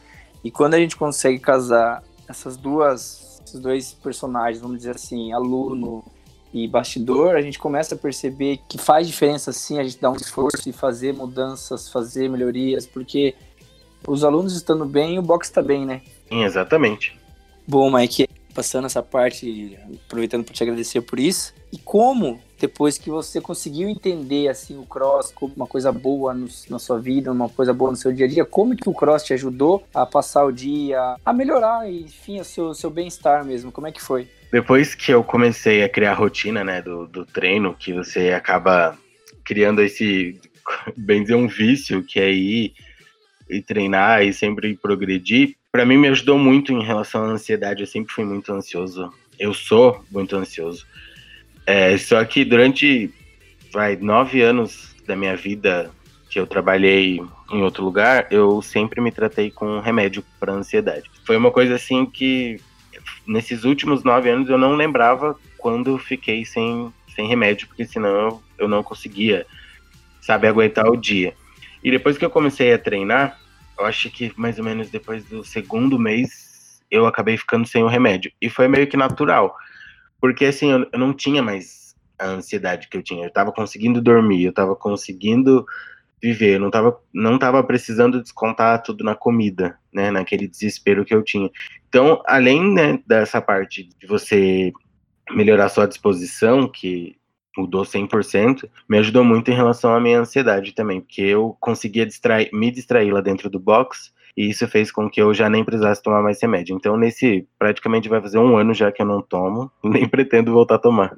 E 0.42 0.50
quando 0.50 0.74
a 0.74 0.78
gente 0.78 0.96
consegue 0.96 1.38
casar 1.38 2.02
essas 2.28 2.56
duas, 2.56 3.40
esses 3.44 3.60
dois 3.60 3.92
personagens, 3.92 4.60
vamos 4.60 4.78
dizer 4.78 4.92
assim, 4.92 5.32
aluno 5.32 6.04
e 6.52 6.68
bastidor, 6.68 7.34
a 7.34 7.42
gente 7.42 7.58
começa 7.58 7.96
a 7.96 7.98
perceber 7.98 8.60
que 8.68 8.78
faz 8.78 9.08
diferença 9.08 9.52
sim 9.52 9.80
a 9.80 9.82
gente 9.82 10.00
dar 10.00 10.10
um 10.10 10.16
esforço 10.16 10.68
e 10.68 10.72
fazer 10.72 11.12
mudanças, 11.12 11.88
fazer 11.88 12.30
melhorias, 12.30 12.86
porque 12.86 13.34
os 14.06 14.24
alunos 14.24 14.54
estando 14.54 14.84
bem, 14.84 15.18
o 15.18 15.22
boxe 15.22 15.50
está 15.50 15.62
bem, 15.62 15.84
né? 15.84 16.02
Sim, 16.28 16.44
exatamente. 16.44 17.18
Bom, 17.66 17.90
Mike, 17.90 18.28
passando 18.54 18.86
essa 18.86 19.02
parte, 19.02 19.76
aproveitando 20.06 20.44
para 20.44 20.54
te 20.54 20.62
agradecer 20.62 21.00
por 21.02 21.18
isso. 21.18 21.52
E 21.72 21.78
como, 21.78 22.40
depois 22.58 22.96
que 22.96 23.10
você 23.10 23.40
conseguiu 23.40 23.88
entender 23.88 24.48
assim 24.48 24.78
o 24.78 24.86
cross 24.86 25.32
como 25.32 25.52
uma 25.54 25.66
coisa 25.66 25.90
boa 25.90 26.32
no, 26.32 26.46
na 26.70 26.78
sua 26.78 27.00
vida, 27.00 27.32
uma 27.32 27.48
coisa 27.48 27.74
boa 27.74 27.90
no 27.90 27.96
seu 27.96 28.12
dia 28.12 28.26
a 28.26 28.28
dia, 28.28 28.44
como 28.44 28.76
que 28.76 28.88
o 28.88 28.94
cross 28.94 29.24
te 29.24 29.34
ajudou 29.34 29.84
a 29.92 30.06
passar 30.06 30.44
o 30.44 30.52
dia, 30.52 31.16
a 31.24 31.32
melhorar, 31.32 31.90
enfim, 31.90 32.40
o 32.40 32.44
seu, 32.44 32.72
seu 32.74 32.90
bem-estar 32.90 33.44
mesmo? 33.44 33.72
Como 33.72 33.86
é 33.86 33.92
que 33.92 34.00
foi? 34.00 34.28
Depois 34.52 34.94
que 34.94 35.12
eu 35.12 35.24
comecei 35.24 35.82
a 35.82 35.88
criar 35.88 36.12
a 36.12 36.14
rotina, 36.14 36.62
né, 36.62 36.80
do, 36.80 37.08
do 37.08 37.26
treino, 37.26 37.74
que 37.74 37.92
você 37.92 38.30
acaba 38.30 38.96
criando 39.44 39.82
esse, 39.82 40.40
bem 40.96 41.22
dizer, 41.22 41.34
um 41.34 41.48
vício, 41.48 42.04
que 42.04 42.20
é 42.20 42.30
ir 42.30 42.72
e 43.56 43.62
treinar 43.62 44.22
e 44.24 44.32
sempre 44.32 44.76
progredir, 44.76 45.56
para 45.70 45.84
mim 45.84 45.96
me 45.96 46.08
ajudou 46.08 46.38
muito 46.38 46.72
em 46.72 46.82
relação 46.82 47.24
à 47.24 47.26
ansiedade. 47.26 47.82
Eu 47.82 47.86
sempre 47.86 48.12
fui 48.12 48.24
muito 48.24 48.52
ansioso. 48.52 49.12
Eu 49.38 49.52
sou 49.52 50.04
muito 50.10 50.36
ansioso. 50.36 50.86
É, 51.66 51.96
só 51.96 52.24
que 52.24 52.44
durante 52.44 53.10
vai, 53.72 53.96
nove 53.96 54.42
anos 54.42 54.94
da 55.06 55.16
minha 55.16 55.36
vida 55.36 55.90
que 56.30 56.38
eu 56.38 56.46
trabalhei 56.46 57.20
em 57.52 57.62
outro 57.62 57.84
lugar, 57.84 58.26
eu 58.30 58.60
sempre 58.62 59.00
me 59.00 59.10
tratei 59.10 59.50
com 59.50 59.80
remédio 59.80 60.24
para 60.38 60.52
ansiedade. 60.52 61.10
Foi 61.24 61.36
uma 61.36 61.50
coisa 61.50 61.74
assim 61.74 62.06
que 62.06 62.60
nesses 63.26 63.64
últimos 63.64 64.02
nove 64.04 64.30
anos 64.30 64.48
eu 64.48 64.58
não 64.58 64.74
lembrava 64.74 65.36
quando 65.58 65.98
fiquei 65.98 66.44
sem, 66.44 66.92
sem 67.14 67.28
remédio, 67.28 67.68
porque 67.68 67.84
senão 67.84 68.10
eu 68.10 68.44
eu 68.58 68.68
não 68.68 68.82
conseguia, 68.82 69.46
sabe, 70.20 70.46
aguentar 70.46 70.86
o 70.88 70.96
dia. 70.96 71.34
E 71.82 71.90
depois 71.90 72.16
que 72.16 72.24
eu 72.24 72.30
comecei 72.30 72.72
a 72.72 72.78
treinar, 72.78 73.38
eu 73.78 73.84
acho 73.84 74.10
que 74.10 74.32
mais 74.36 74.58
ou 74.58 74.64
menos 74.64 74.90
depois 74.90 75.24
do 75.24 75.44
segundo 75.44 75.98
mês, 75.98 76.82
eu 76.90 77.06
acabei 77.06 77.36
ficando 77.36 77.66
sem 77.66 77.82
o 77.82 77.88
remédio. 77.88 78.32
E 78.40 78.48
foi 78.48 78.68
meio 78.68 78.86
que 78.86 78.96
natural. 78.96 79.54
Porque 80.20 80.46
assim, 80.46 80.70
eu, 80.70 80.86
eu 80.92 80.98
não 80.98 81.12
tinha 81.12 81.42
mais 81.42 81.94
a 82.18 82.26
ansiedade 82.26 82.88
que 82.88 82.96
eu 82.96 83.02
tinha. 83.02 83.26
Eu 83.26 83.32
tava 83.32 83.52
conseguindo 83.52 84.00
dormir, 84.00 84.44
eu 84.44 84.52
tava 84.52 84.74
conseguindo 84.76 85.64
viver, 86.22 86.54
eu 86.54 86.60
não 86.60 86.70
tava, 86.70 86.98
não 87.12 87.38
tava 87.38 87.62
precisando 87.62 88.22
descontar 88.22 88.82
tudo 88.82 89.04
na 89.04 89.14
comida, 89.14 89.78
né, 89.92 90.10
naquele 90.10 90.48
desespero 90.48 91.04
que 91.04 91.14
eu 91.14 91.22
tinha. 91.22 91.50
Então, 91.86 92.22
além 92.26 92.72
né, 92.72 92.98
dessa 93.06 93.42
parte 93.42 93.90
de 93.98 94.06
você 94.06 94.72
melhorar 95.30 95.68
sua 95.68 95.86
disposição, 95.86 96.66
que 96.66 97.16
mudou 97.56 97.82
100%, 97.82 98.68
me 98.88 98.98
ajudou 98.98 99.24
muito 99.24 99.50
em 99.50 99.54
relação 99.54 99.94
à 99.94 100.00
minha 100.00 100.20
ansiedade 100.20 100.74
também, 100.74 101.00
porque 101.00 101.22
eu 101.22 101.56
conseguia 101.60 102.06
distrair, 102.06 102.50
me 102.52 102.70
distrair 102.70 103.12
lá 103.12 103.20
dentro 103.20 103.48
do 103.48 103.58
box, 103.58 104.12
e 104.36 104.50
isso 104.50 104.66
fez 104.66 104.90
com 104.90 105.08
que 105.08 105.22
eu 105.22 105.32
já 105.32 105.48
nem 105.48 105.64
precisasse 105.64 106.02
tomar 106.02 106.22
mais 106.22 106.40
remédio. 106.42 106.74
Então, 106.74 106.96
nesse, 106.96 107.46
praticamente 107.58 108.08
vai 108.08 108.20
fazer 108.20 108.38
um 108.38 108.56
ano 108.56 108.74
já 108.74 108.90
que 108.90 109.00
eu 109.00 109.06
não 109.06 109.22
tomo, 109.22 109.70
nem 109.82 110.08
pretendo 110.08 110.52
voltar 110.52 110.76
a 110.76 110.78
tomar. 110.78 111.16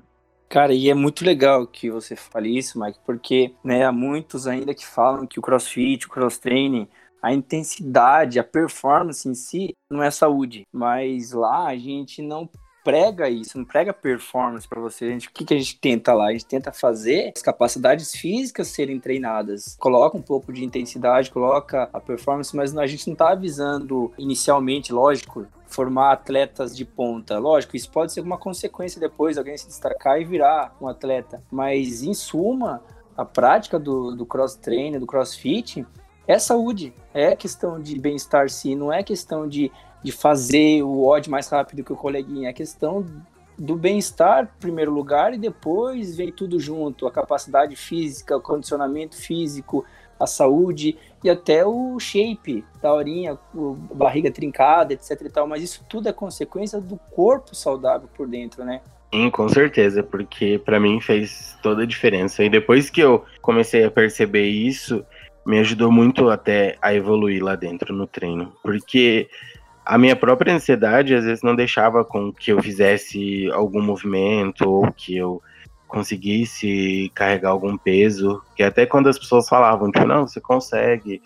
Cara, 0.49 0.73
e 0.73 0.89
é 0.89 0.95
muito 0.95 1.25
legal 1.25 1.67
que 1.67 1.91
você 1.91 2.15
fale 2.15 2.57
isso, 2.57 2.79
Mike, 2.79 3.01
porque 3.05 3.53
né, 3.65 3.85
há 3.85 3.91
muitos 3.91 4.47
ainda 4.47 4.75
que 4.75 4.87
falam 4.87 5.27
que 5.27 5.41
o 5.41 5.43
crossfit, 5.43 6.07
o 6.07 6.09
cross 6.09 6.39
training, 6.39 6.87
a 7.21 7.33
intensidade, 7.33 8.39
a 8.39 8.45
performance 8.45 9.29
em 9.29 9.35
si 9.35 9.75
não 9.91 10.01
é 10.01 10.11
saúde, 10.13 10.65
mas 10.73 11.33
lá 11.33 11.67
a 11.67 11.77
gente 11.77 12.23
não 12.23 12.49
prega 12.87 13.29
isso, 13.29 13.59
não 13.59 13.65
prega 13.65 13.93
performance 13.93 14.69
para 14.69 14.81
você. 14.81 15.11
Gente, 15.11 15.27
o 15.27 15.33
que, 15.33 15.45
que 15.45 15.55
a 15.55 15.59
gente 15.59 15.77
tenta 15.77 16.15
lá? 16.15 16.27
A 16.27 16.33
gente 16.33 16.47
tenta 16.47 16.71
fazer 16.71 17.33
as 17.35 17.43
capacidades 17.43 18.13
físicas 18.13 18.69
serem 18.69 19.01
treinadas. 19.01 19.77
Coloca 19.81 20.17
um 20.17 20.23
pouco 20.23 20.53
de 20.53 20.65
intensidade, 20.65 21.33
coloca 21.33 21.91
a 21.93 22.01
performance, 22.01 22.55
mas 22.55 22.77
a 22.79 22.87
gente 22.87 23.09
não 23.09 23.15
está 23.15 23.31
avisando 23.31 24.13
inicialmente, 24.17 24.93
lógico, 24.93 25.49
formar 25.67 26.13
atletas 26.13 26.77
de 26.77 26.85
ponta. 26.85 27.41
Lógico, 27.41 27.75
isso 27.75 27.91
pode 27.91 28.13
ser 28.13 28.21
uma 28.21 28.39
consequência 28.39 29.01
depois, 29.01 29.37
alguém 29.37 29.59
se 29.59 29.67
destacar 29.67 30.21
e 30.21 30.25
virar 30.25 30.77
um 30.81 30.87
atleta. 30.87 31.43
Mas, 31.51 32.05
em 32.05 32.15
suma, 32.15 32.85
a 33.17 33.25
prática 33.25 33.81
do, 33.81 34.15
do 34.15 34.25
cross-training, 34.25 35.01
do 35.01 35.07
crossfit, 35.07 35.85
é 36.27 36.39
saúde. 36.39 36.93
É 37.13 37.35
questão 37.35 37.81
de 37.81 37.99
bem-estar, 37.99 38.49
sim. 38.51 38.75
Não 38.75 38.93
é 38.93 39.03
questão 39.03 39.49
de 39.49 39.71
de 40.07 40.13
fazer 40.13 40.83
o 40.85 41.05
odd 41.05 41.29
mais 41.29 41.49
rápido 41.49 41.83
que 41.83 41.93
o 41.93 41.97
coleguinha. 41.97 42.49
É 42.49 42.53
questão 42.53 43.05
do 43.59 43.75
bem-estar, 43.75 44.45
em 44.45 44.61
primeiro 44.61 44.93
lugar, 44.93 45.35
e 45.35 45.39
depois 45.39 46.17
vem 46.17 46.31
tudo 46.31 46.61
junto: 46.61 47.09
a 47.09 47.11
capacidade 47.11 47.75
física, 47.75 48.37
o 48.37 48.41
condicionamento 48.41 49.17
físico, 49.17 49.85
a 50.19 50.25
saúde 50.25 50.97
e 51.25 51.29
até 51.29 51.67
o 51.67 51.99
shape 51.99 52.65
da 52.81 52.93
horinha, 52.93 53.37
barriga 53.93 54.31
trincada, 54.31 54.93
etc 54.93 55.21
e 55.23 55.29
tal. 55.29 55.49
Mas 55.49 55.61
isso 55.61 55.85
tudo 55.89 56.09
é 56.09 56.13
consequência 56.13 56.81
do 56.81 56.97
corpo 57.11 57.53
saudável 57.55 58.09
por 58.15 58.29
dentro, 58.29 58.65
né? 58.65 58.81
Sim, 59.13 59.31
com 59.31 59.49
certeza, 59.49 60.03
porque 60.03 60.61
para 60.65 60.79
mim 60.79 61.01
fez 61.01 61.57
toda 61.63 61.83
a 61.83 61.87
diferença. 61.87 62.45
E 62.45 62.51
depois 62.51 62.91
que 62.91 63.01
eu 63.01 63.25
comecei 63.41 63.85
a 63.85 63.91
perceber 63.91 64.47
isso, 64.47 65.05
me 65.47 65.61
ajudou 65.61 65.93
muito 65.93 66.29
até 66.29 66.77
a 66.83 66.93
evoluir 66.93 67.43
lá 67.43 67.55
dentro 67.55 67.95
no 67.95 68.07
treino. 68.07 68.53
Porque 68.63 69.29
a 69.85 69.97
minha 69.97 70.17
própria 70.17 70.53
ansiedade 70.53 71.15
às 71.15 71.25
vezes 71.25 71.43
não 71.43 71.55
deixava 71.55 72.05
com 72.05 72.33
que 72.33 72.53
eu 72.53 72.61
fizesse 72.61 73.49
algum 73.53 73.81
movimento 73.81 74.69
ou 74.69 74.91
que 74.93 75.17
eu 75.17 75.41
conseguisse 75.87 77.11
carregar 77.15 77.51
algum 77.51 77.77
peso, 77.77 78.43
que 78.57 78.63
até 78.65 78.85
quando 78.85 79.09
as 79.09 79.17
pessoas 79.17 79.49
falavam, 79.49 79.91
tipo, 79.93 80.05
não, 80.05 80.27
você 80.27 80.41
consegue, 80.41 81.23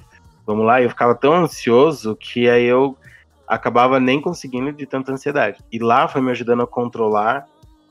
vamos 0.47 0.67
lá, 0.67 0.83
eu 0.83 0.91
ficava 0.91 1.15
tão 1.15 1.33
ansioso 1.33 2.15
que 2.15 2.49
aí 2.49 2.67
eu 2.67 2.95
acabava 3.49 3.99
nem 3.99 4.21
conseguindo 4.21 4.71
de 4.71 4.85
tanta 4.85 5.11
ansiedade. 5.11 5.65
E 5.73 5.79
lá 5.79 6.07
foi 6.07 6.21
me 6.21 6.31
ajudando 6.31 6.63
a 6.63 6.67
controlar 6.67 7.47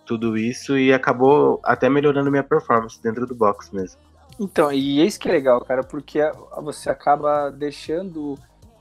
tudo 0.05 0.37
isso 0.37 0.77
e 0.77 0.93
acabou 0.93 1.59
até 1.63 1.89
melhorando 1.89 2.29
minha 2.29 2.43
performance 2.43 3.01
dentro 3.01 3.25
do 3.25 3.35
box 3.35 3.71
mesmo. 3.73 3.99
Então, 4.39 4.71
e 4.71 5.05
isso 5.05 5.19
que 5.19 5.27
é 5.27 5.33
legal, 5.33 5.59
cara, 5.65 5.83
porque 5.83 6.19
você 6.63 6.89
acaba 6.89 7.49
deixando 7.49 8.37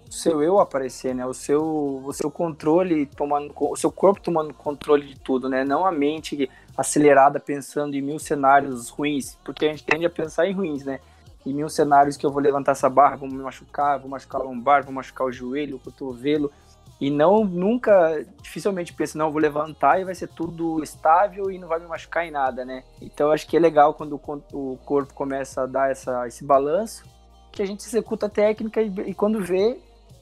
o 0.09 0.13
seu 0.13 0.41
eu 0.41 0.61
aparecer, 0.61 1.13
né? 1.13 1.27
O 1.27 1.35
seu, 1.35 2.03
o 2.05 2.13
seu 2.13 2.31
controle 2.31 3.07
tomando, 3.07 3.53
o 3.59 3.77
seu 3.77 3.91
corpo 3.91 4.21
tomando 4.21 4.55
controle 4.55 5.07
de 5.07 5.19
tudo, 5.19 5.49
né? 5.49 5.65
Não 5.65 5.85
a 5.85 5.91
mente 5.91 6.49
acelerada 6.77 7.41
pensando 7.41 7.97
em 7.97 8.01
mil 8.01 8.21
cenários 8.21 8.89
ruins, 8.89 9.37
porque 9.45 9.67
a 9.67 9.71
gente 9.71 9.85
tende 9.85 10.07
a 10.07 10.11
pensar 10.11 10.47
em 10.47 10.53
ruins, 10.53 10.85
né? 10.85 11.01
Em 11.45 11.53
mil 11.53 11.69
cenários 11.69 12.17
que 12.17 12.25
eu 12.25 12.31
vou 12.31 12.41
levantar 12.41 12.73
essa 12.73 12.89
barra, 12.89 13.17
vou 13.17 13.29
me 13.29 13.43
machucar, 13.43 13.99
vou 13.99 14.09
machucar 14.09 14.41
a 14.41 14.45
lombar, 14.45 14.85
vou 14.85 14.93
machucar 14.93 15.27
o 15.27 15.33
joelho, 15.33 15.77
o 15.77 15.81
cotovelo, 15.81 16.53
e 17.01 17.11
não 17.11 17.45
nunca, 17.45 18.27
dificilmente 18.43 18.93
pensa, 18.93 19.17
não, 19.17 19.31
vou 19.31 19.41
levantar 19.41 20.01
e 20.01 20.05
vai 20.05 20.15
ser 20.15 20.29
tudo 20.29 20.83
estável 20.83 21.51
e 21.51 21.59
não 21.59 21.69
vai 21.69 21.79
me 21.79 21.87
machucar 21.87 22.27
em 22.27 22.31
nada, 22.31 22.65
né? 22.65 22.83
Então 23.01 23.31
acho 23.31 23.47
que 23.47 23.57
é 23.57 23.61
legal 23.61 23.95
quando 23.95 24.21
o 24.53 24.79
corpo 24.85 25.15
começa 25.15 25.63
a 25.63 25.67
dar 25.67 25.91
essa, 25.91 26.27
esse 26.27 26.45
balanço, 26.45 27.05
que 27.53 27.63
a 27.63 27.67
gente 27.67 27.87
executa 27.87 28.27
a 28.27 28.31
técnica 28.31 28.83
e, 28.83 28.93
e 29.07 29.15
quando 29.15 29.41
vê, 29.41 29.79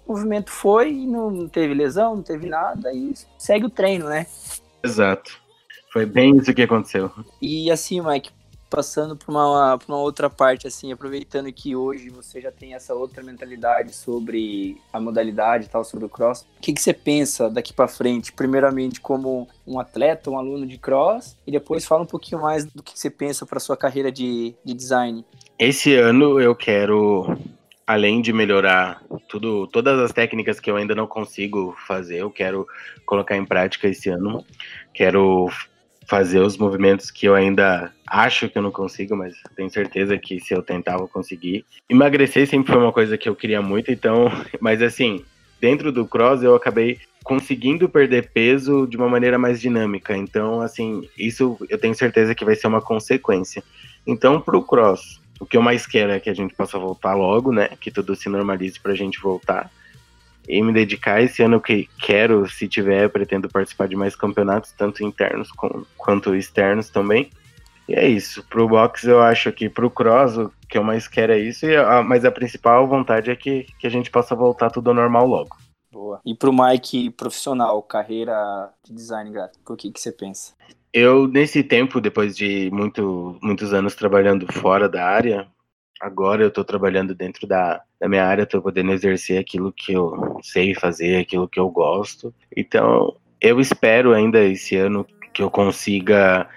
o 0.06 0.12
movimento 0.12 0.50
foi 0.50 0.92
e 0.92 1.06
não 1.06 1.48
teve 1.48 1.74
lesão, 1.74 2.16
não 2.16 2.22
teve 2.22 2.46
nada 2.46 2.92
e 2.92 3.14
segue 3.38 3.66
o 3.66 3.70
treino, 3.70 4.08
né? 4.08 4.26
Exato. 4.82 5.40
Foi 5.92 6.04
bem 6.04 6.36
isso 6.36 6.52
que 6.52 6.62
aconteceu. 6.62 7.10
E 7.40 7.70
assim, 7.70 8.02
Mike, 8.02 8.30
passando 8.68 9.16
para 9.16 9.30
uma, 9.30 9.78
uma 9.88 9.98
outra 9.98 10.28
parte, 10.28 10.66
assim, 10.66 10.92
aproveitando 10.92 11.52
que 11.52 11.76
hoje 11.76 12.10
você 12.10 12.40
já 12.40 12.50
tem 12.50 12.74
essa 12.74 12.94
outra 12.94 13.22
mentalidade 13.22 13.94
sobre 13.94 14.80
a 14.92 15.00
modalidade 15.00 15.66
e 15.66 15.68
tal, 15.68 15.84
sobre 15.84 16.06
o 16.06 16.08
cross, 16.08 16.42
o 16.42 16.60
que, 16.60 16.72
que 16.72 16.80
você 16.80 16.92
pensa 16.92 17.48
daqui 17.48 17.72
para 17.72 17.88
frente? 17.88 18.32
Primeiramente, 18.32 19.00
como 19.00 19.48
um 19.66 19.78
atleta, 19.78 20.30
um 20.30 20.38
aluno 20.38 20.66
de 20.66 20.78
cross, 20.78 21.36
e 21.46 21.52
depois 21.52 21.84
fala 21.84 22.02
um 22.02 22.06
pouquinho 22.06 22.40
mais 22.40 22.64
do 22.64 22.82
que 22.82 22.98
você 22.98 23.10
pensa 23.10 23.46
para 23.46 23.60
sua 23.60 23.76
carreira 23.76 24.10
de, 24.10 24.54
de 24.64 24.74
design. 24.74 25.24
Esse 25.58 25.94
ano 25.94 26.40
eu 26.40 26.54
quero 26.54 27.38
além 27.86 28.20
de 28.20 28.32
melhorar 28.32 29.00
tudo, 29.28 29.66
todas 29.68 29.98
as 30.00 30.12
técnicas 30.12 30.58
que 30.58 30.68
eu 30.68 30.76
ainda 30.76 30.94
não 30.94 31.06
consigo 31.06 31.76
fazer, 31.86 32.16
eu 32.16 32.30
quero 32.30 32.66
colocar 33.04 33.36
em 33.36 33.44
prática 33.44 33.86
esse 33.86 34.08
ano. 34.08 34.44
Quero 34.92 35.48
fazer 36.06 36.40
os 36.40 36.56
movimentos 36.56 37.10
que 37.10 37.26
eu 37.26 37.34
ainda 37.34 37.92
acho 38.06 38.48
que 38.48 38.56
eu 38.56 38.62
não 38.62 38.70
consigo, 38.70 39.16
mas 39.16 39.34
tenho 39.56 39.70
certeza 39.70 40.16
que 40.16 40.40
se 40.40 40.54
eu 40.54 40.62
tentar 40.62 40.96
vou 40.96 41.08
conseguir. 41.08 41.64
Emagrecer 41.88 42.46
sempre 42.46 42.72
foi 42.72 42.80
uma 42.80 42.92
coisa 42.92 43.18
que 43.18 43.28
eu 43.28 43.34
queria 43.34 43.60
muito, 43.60 43.90
então, 43.90 44.30
mas 44.60 44.80
assim, 44.80 45.24
dentro 45.60 45.90
do 45.90 46.06
cross 46.06 46.42
eu 46.42 46.54
acabei 46.54 46.98
conseguindo 47.24 47.88
perder 47.88 48.30
peso 48.30 48.86
de 48.86 48.96
uma 48.96 49.08
maneira 49.08 49.36
mais 49.36 49.60
dinâmica. 49.60 50.16
Então, 50.16 50.60
assim, 50.60 51.08
isso 51.18 51.58
eu 51.68 51.76
tenho 51.76 51.94
certeza 51.94 52.36
que 52.36 52.44
vai 52.44 52.54
ser 52.54 52.68
uma 52.68 52.80
consequência. 52.80 53.64
Então, 54.06 54.40
para 54.40 54.56
o 54.56 54.62
cross, 54.62 55.20
o 55.40 55.44
que 55.44 55.56
eu 55.56 55.62
mais 55.62 55.86
quero 55.86 56.12
é 56.12 56.20
que 56.20 56.30
a 56.30 56.34
gente 56.34 56.54
possa 56.54 56.78
voltar 56.78 57.14
logo, 57.14 57.52
né? 57.52 57.70
Que 57.80 57.90
tudo 57.90 58.14
se 58.14 58.28
normalize 58.28 58.78
pra 58.78 58.94
gente 58.94 59.20
voltar. 59.20 59.68
E 60.48 60.62
me 60.62 60.72
dedicar 60.72 61.20
esse 61.20 61.42
ano 61.42 61.60
que 61.60 61.88
quero, 62.00 62.48
se 62.48 62.68
tiver, 62.68 63.08
pretendo 63.08 63.48
participar 63.48 63.88
de 63.88 63.96
mais 63.96 64.14
campeonatos, 64.14 64.72
tanto 64.72 65.04
internos 65.04 65.50
com, 65.50 65.84
quanto 65.96 66.34
externos 66.34 66.88
também. 66.88 67.30
E 67.88 67.94
é 67.94 68.06
isso. 68.06 68.44
Pro 68.48 68.68
box 68.68 69.04
eu 69.04 69.20
acho 69.20 69.52
que 69.52 69.68
pro 69.68 69.90
cross 69.90 70.36
o 70.36 70.52
que 70.68 70.78
eu 70.78 70.84
mais 70.84 71.06
quero 71.06 71.32
é 71.32 71.38
isso, 71.38 71.66
e 71.66 71.76
a, 71.76 72.02
mas 72.02 72.24
a 72.24 72.30
principal 72.30 72.86
vontade 72.88 73.30
é 73.30 73.36
que, 73.36 73.66
que 73.78 73.86
a 73.86 73.90
gente 73.90 74.10
possa 74.10 74.34
voltar 74.34 74.70
tudo 74.70 74.88
ao 74.88 74.94
normal 74.94 75.26
logo. 75.26 75.56
Boa. 75.92 76.20
E 76.26 76.34
pro 76.34 76.52
Mike 76.52 77.10
profissional, 77.10 77.80
carreira 77.82 78.70
de 78.84 78.92
design 78.92 79.30
gráfico, 79.30 79.72
o 79.72 79.76
que, 79.76 79.90
que 79.90 80.00
você 80.00 80.12
pensa? 80.12 80.52
Eu, 80.92 81.28
nesse 81.28 81.62
tempo, 81.62 82.00
depois 82.00 82.36
de 82.36 82.70
muito, 82.72 83.38
muitos 83.42 83.72
anos 83.72 83.94
trabalhando 83.94 84.50
fora 84.52 84.88
da 84.88 85.04
área, 85.04 85.46
agora 86.00 86.42
eu 86.42 86.48
estou 86.48 86.64
trabalhando 86.64 87.14
dentro 87.14 87.46
da, 87.46 87.82
da 88.00 88.08
minha 88.08 88.24
área, 88.24 88.42
estou 88.42 88.62
podendo 88.62 88.92
exercer 88.92 89.38
aquilo 89.38 89.72
que 89.72 89.92
eu 89.92 90.38
sei 90.42 90.74
fazer, 90.74 91.18
aquilo 91.18 91.48
que 91.48 91.58
eu 91.58 91.68
gosto. 91.68 92.34
Então, 92.56 93.16
eu 93.40 93.60
espero 93.60 94.12
ainda 94.12 94.42
esse 94.42 94.76
ano 94.76 95.06
que 95.32 95.42
eu 95.42 95.50
consiga 95.50 96.48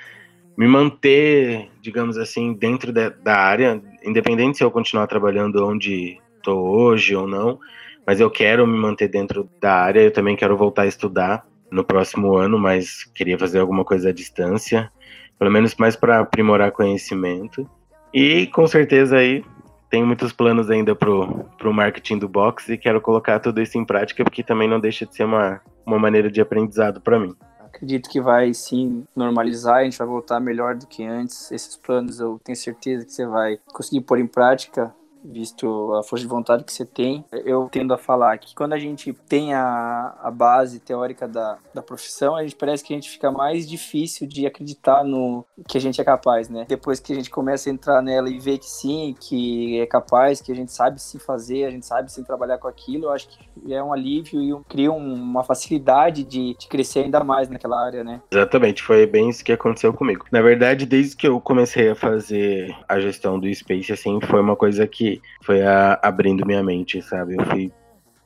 me 0.58 0.67
manter, 0.67 1.69
digamos 1.81 2.17
assim, 2.17 2.53
dentro 2.53 2.91
da, 2.91 3.10
da 3.10 3.36
área, 3.36 3.81
independente 4.03 4.58
se 4.58 4.63
eu 4.63 4.72
continuar 4.72 5.08
trabalhando 5.08 5.65
onde 5.65 6.17
estou 6.36 6.67
hoje 6.67 7.15
ou 7.15 7.27
não, 7.27 7.60
mas 8.05 8.19
eu 8.19 8.29
quero 8.29 8.65
me 8.67 8.77
manter 8.77 9.08
dentro 9.08 9.50
da 9.62 9.74
área, 9.74 10.01
eu 10.01 10.12
também 10.12 10.36
quero 10.36 10.58
voltar 10.58 10.81
a 10.81 10.88
estudar 10.88 11.46
no 11.72 11.84
próximo 11.84 12.36
ano, 12.36 12.58
mas 12.58 13.03
queria 13.03 13.38
fazer 13.38 13.60
alguma 13.60 13.86
coisa 13.86 14.10
à 14.10 14.12
distância, 14.12 14.91
pelo 15.38 15.51
menos 15.51 15.75
mais 15.75 15.96
para 15.96 16.19
aprimorar 16.19 16.72
conhecimento. 16.72 17.69
E 18.13 18.48
com 18.48 18.68
certeza 18.68 19.18
aí 19.18 19.44
tenho 19.89 20.06
muitos 20.06 20.32
planos 20.32 20.70
ainda 20.70 20.96
pro, 20.96 21.46
pro 21.58 21.74
marketing 21.74 22.20
do 22.20 22.30
box 22.30 22.70
e 22.70 22.78
quero 22.78 23.01
colocar 23.01 23.39
tudo 23.39 23.62
isso 23.62 23.78
em 23.78 23.86
prática 23.86 24.24
porque 24.24 24.44
também 24.44 24.68
não 24.68 24.80
deixa 24.80 25.06
de 25.06 25.16
ser 25.16 25.24
uma, 25.24 25.62
uma 25.86 25.98
maneira 25.98 26.30
de 26.30 26.39
aprendizado 26.39 27.01
para 27.01 27.20
mim. 27.20 27.36
Acredito 27.60 28.10
que 28.10 28.20
vai 28.20 28.54
sim 28.54 29.06
normalizar, 29.16 29.78
a 29.78 29.84
gente 29.84 29.98
vai 29.98 30.08
voltar 30.08 30.39
melhor 30.39 30.75
do 30.75 30.86
que 30.86 31.04
antes. 31.04 31.51
Esses 31.51 31.78
planos 31.78 32.20
eu 32.20 32.39
tenho 32.44 32.56
certeza 32.56 33.06
que 33.06 33.12
você 33.12 33.25
vai 33.25 33.58
conseguir 33.74 34.01
pôr 34.01 34.20
em 34.20 34.28
prática 34.28 34.94
visto 35.24 35.94
a 35.94 36.04
força 36.04 36.24
de 36.24 36.30
vontade 36.30 36.64
que 36.64 36.74
você 36.74 36.86
tem. 36.86 37.24
Eu 37.32 37.68
tendo 37.72 37.94
a 37.94 37.98
falar 37.98 38.38
que 38.38 38.56
quando 38.56 38.74
a 38.74 38.80
gente 38.80 39.14
tem 39.28 39.54
a, 39.54 40.16
a 40.22 40.32
base 40.32 40.80
teórica 40.80 41.28
da, 41.28 41.58
da 41.74 41.82
profissão, 41.82 42.36
a 42.36 42.44
gente 42.44 42.56
parece 42.56 42.84
que 42.84 42.94
a 42.94 42.96
gente 42.98 43.10
fica 43.10 43.32
mais 43.32 43.68
difícil 43.68 44.28
de 44.28 44.46
acreditar 44.46 45.04
no 45.04 45.46
que 45.68 45.78
a 45.78 45.82
gente 45.82 46.00
é 46.00 46.04
capaz, 46.04 46.50
né? 46.50 46.66
Depois 46.68 47.00
que 47.00 47.14
a 47.14 47.16
gente 47.16 47.30
começa 47.30 47.70
a 47.70 47.74
entrar 47.74 48.02
nela 48.02 48.30
e 48.30 48.40
ver 48.40 48.58
que 48.58 48.70
sim, 48.70 49.16
que 49.20 49.80
é 49.80 49.86
capaz, 49.86 50.42
que 50.42 50.52
a 50.52 50.56
gente 50.56 50.72
sabe 50.72 51.02
se 51.02 51.20
fazer, 51.20 51.66
a 51.66 51.72
gente 51.72 51.86
sabe 51.86 52.12
se 52.12 52.24
trabalhar 52.24 52.58
com 52.58 52.68
aquilo, 52.68 53.06
eu 53.06 53.12
acho 53.12 53.28
que 53.28 53.74
é 53.74 53.84
um 53.84 53.94
alívio 53.94 54.42
e 54.42 54.64
cria 54.66 54.92
uma 54.92 55.44
facilidade 55.44 56.24
de, 56.24 56.56
de 56.58 56.68
crescer 56.68 57.00
ainda 57.00 57.24
mais 57.24 57.50
naquela 57.50 57.84
área, 57.84 58.04
né? 58.04 58.22
Exatamente, 58.32 58.84
foi 58.84 59.06
bem 59.06 59.30
isso 59.30 59.44
que 59.44 59.52
aconteceu 59.52 59.94
comigo. 59.94 60.26
Na 60.32 60.42
verdade, 60.42 60.86
desde 60.86 61.16
que 61.16 61.28
eu 61.28 61.40
comecei 61.42 61.90
a 61.90 61.96
fazer 61.96 62.76
a 62.88 63.00
gestão 63.00 63.40
do 63.40 63.54
Space, 63.54 63.92
assim, 63.92 64.20
foi 64.22 64.40
uma 64.42 64.56
coisa 64.56 64.88
que 64.88 65.09
foi 65.42 65.62
a, 65.63 66.00
abrindo 66.04 66.46
minha 66.46 66.63
mente, 66.63 67.01
sabe? 67.01 67.36
Eu 67.38 67.46
fui 67.46 67.72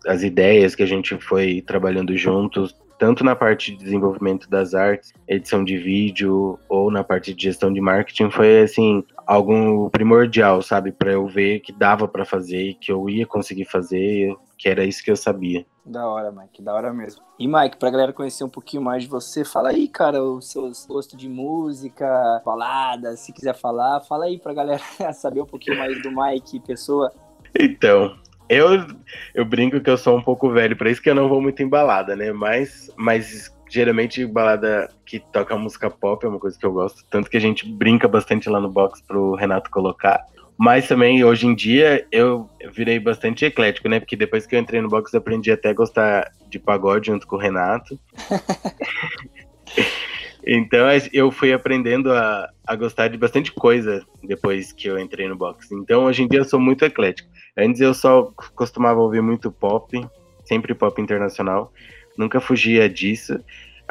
as 0.06 0.22
ideias 0.24 0.76
que 0.76 0.84
a 0.84 0.88
gente 0.88 1.18
foi 1.18 1.62
trabalhando 1.62 2.16
juntos, 2.18 2.76
tanto 3.00 3.24
na 3.24 3.36
parte 3.36 3.72
de 3.72 3.84
desenvolvimento 3.84 4.50
das 4.50 4.74
artes, 4.74 5.14
edição 5.28 5.64
de 5.64 5.78
vídeo 5.78 6.60
ou 6.70 6.92
na 6.92 7.04
parte 7.04 7.34
de 7.34 7.44
gestão 7.44 7.72
de 7.72 7.82
marketing, 7.82 8.30
foi 8.30 8.62
assim 8.62 9.04
algo 9.26 9.90
primordial, 9.90 10.62
sabe, 10.62 10.92
para 10.92 11.12
eu 11.12 11.28
ver 11.28 11.60
que 11.60 11.72
dava 11.72 12.08
para 12.08 12.26
fazer, 12.26 12.76
que 12.80 12.92
eu 12.92 13.10
ia 13.10 13.26
conseguir 13.26 13.66
fazer, 13.66 14.36
que 14.58 14.70
era 14.70 14.84
isso 14.84 15.04
que 15.04 15.12
eu 15.12 15.16
sabia. 15.16 15.66
Da 15.86 16.08
hora, 16.08 16.32
Mike, 16.32 16.62
da 16.62 16.74
hora 16.74 16.94
mesmo. 16.94 17.22
E 17.38 17.48
Mike, 17.48 17.78
pra 17.78 17.90
galera 17.90 18.14
conhecer 18.14 18.44
um 18.44 18.50
pouquinho 18.50 18.82
mais 18.82 19.04
de 19.04 19.10
você, 19.10 19.44
fala 19.44 19.70
aí, 19.70 19.88
cara, 19.88 20.24
os 20.24 20.50
seus 20.50 20.86
gostos 20.86 21.20
de 21.20 21.28
música, 21.28 22.42
baladas, 22.46 23.20
se 23.20 23.34
quiser 23.34 23.56
falar, 23.56 24.02
fala 24.02 24.26
aí 24.26 24.40
pra 24.40 24.54
galera 24.54 24.82
saber 25.14 25.42
um 25.42 25.46
pouquinho 25.46 25.78
mais 25.78 26.02
do 26.02 26.10
Mike, 26.10 26.62
pessoa. 26.62 27.12
Então, 27.60 28.16
eu, 28.48 28.88
eu 29.34 29.46
brinco 29.46 29.82
que 29.82 29.90
eu 29.90 29.98
sou 29.98 30.18
um 30.18 30.22
pouco 30.22 30.50
velho, 30.50 30.78
para 30.78 30.90
isso 30.90 31.02
que 31.02 31.10
eu 31.10 31.16
não 31.16 31.28
vou 31.28 31.42
muito 31.42 31.62
em 31.62 31.68
balada, 31.68 32.16
né? 32.16 32.32
Mas, 32.32 32.90
mas 32.96 33.54
geralmente 33.74 34.24
balada 34.24 34.88
que 35.04 35.20
toca 35.20 35.58
música 35.58 35.90
pop 35.90 36.24
é 36.24 36.30
uma 36.30 36.40
coisa 36.40 36.58
que 36.58 36.66
eu 36.66 36.72
gosto, 36.72 37.04
tanto 37.10 37.28
que 37.28 37.38
a 37.38 37.40
gente 37.40 37.68
brinca 37.68 38.08
bastante 38.08 38.48
lá 38.48 38.60
no 38.60 38.70
box 38.70 39.02
pro 39.02 39.34
Renato 39.34 39.72
colocar. 39.72 40.24
Mas 40.56 40.88
também, 40.88 41.24
hoje 41.24 41.48
em 41.48 41.56
dia, 41.56 42.06
eu 42.12 42.48
virei 42.72 43.00
bastante 43.00 43.46
eclético, 43.46 43.90
né? 43.90 44.00
Porque 44.00 44.16
depois 44.16 44.46
que 44.46 44.56
eu 44.56 44.60
entrei 44.60 44.80
no 44.80 44.88
box, 44.88 45.12
eu 45.12 45.18
aprendi 45.18 45.52
até 45.52 45.70
a 45.70 45.74
gostar 45.74 46.32
de 46.48 46.60
pagode 46.60 47.08
junto 47.08 47.26
com 47.26 47.36
o 47.36 47.40
Renato. 47.40 48.00
então, 50.46 50.86
eu 51.12 51.32
fui 51.32 51.52
aprendendo 51.52 52.14
a, 52.14 52.48
a 52.68 52.76
gostar 52.76 53.08
de 53.08 53.18
bastante 53.18 53.52
coisa 53.52 54.06
depois 54.24 54.72
que 54.72 54.88
eu 54.88 55.00
entrei 55.00 55.28
no 55.28 55.36
box. 55.36 55.72
Então, 55.72 56.06
hoje 56.06 56.22
em 56.22 56.28
dia, 56.28 56.42
eu 56.42 56.46
sou 56.46 56.60
muito 56.60 56.86
eclético. 56.86 57.28
Antes, 57.58 57.82
eu 57.82 57.96
só 57.96 58.32
costumava 58.54 59.00
ouvir 59.00 59.24
muito 59.24 59.52
pop, 59.52 60.08
sempre 60.46 60.76
pop 60.76 61.02
internacional. 61.02 61.74
Nunca 62.18 62.40
fugia 62.40 62.90
disso. 62.90 63.40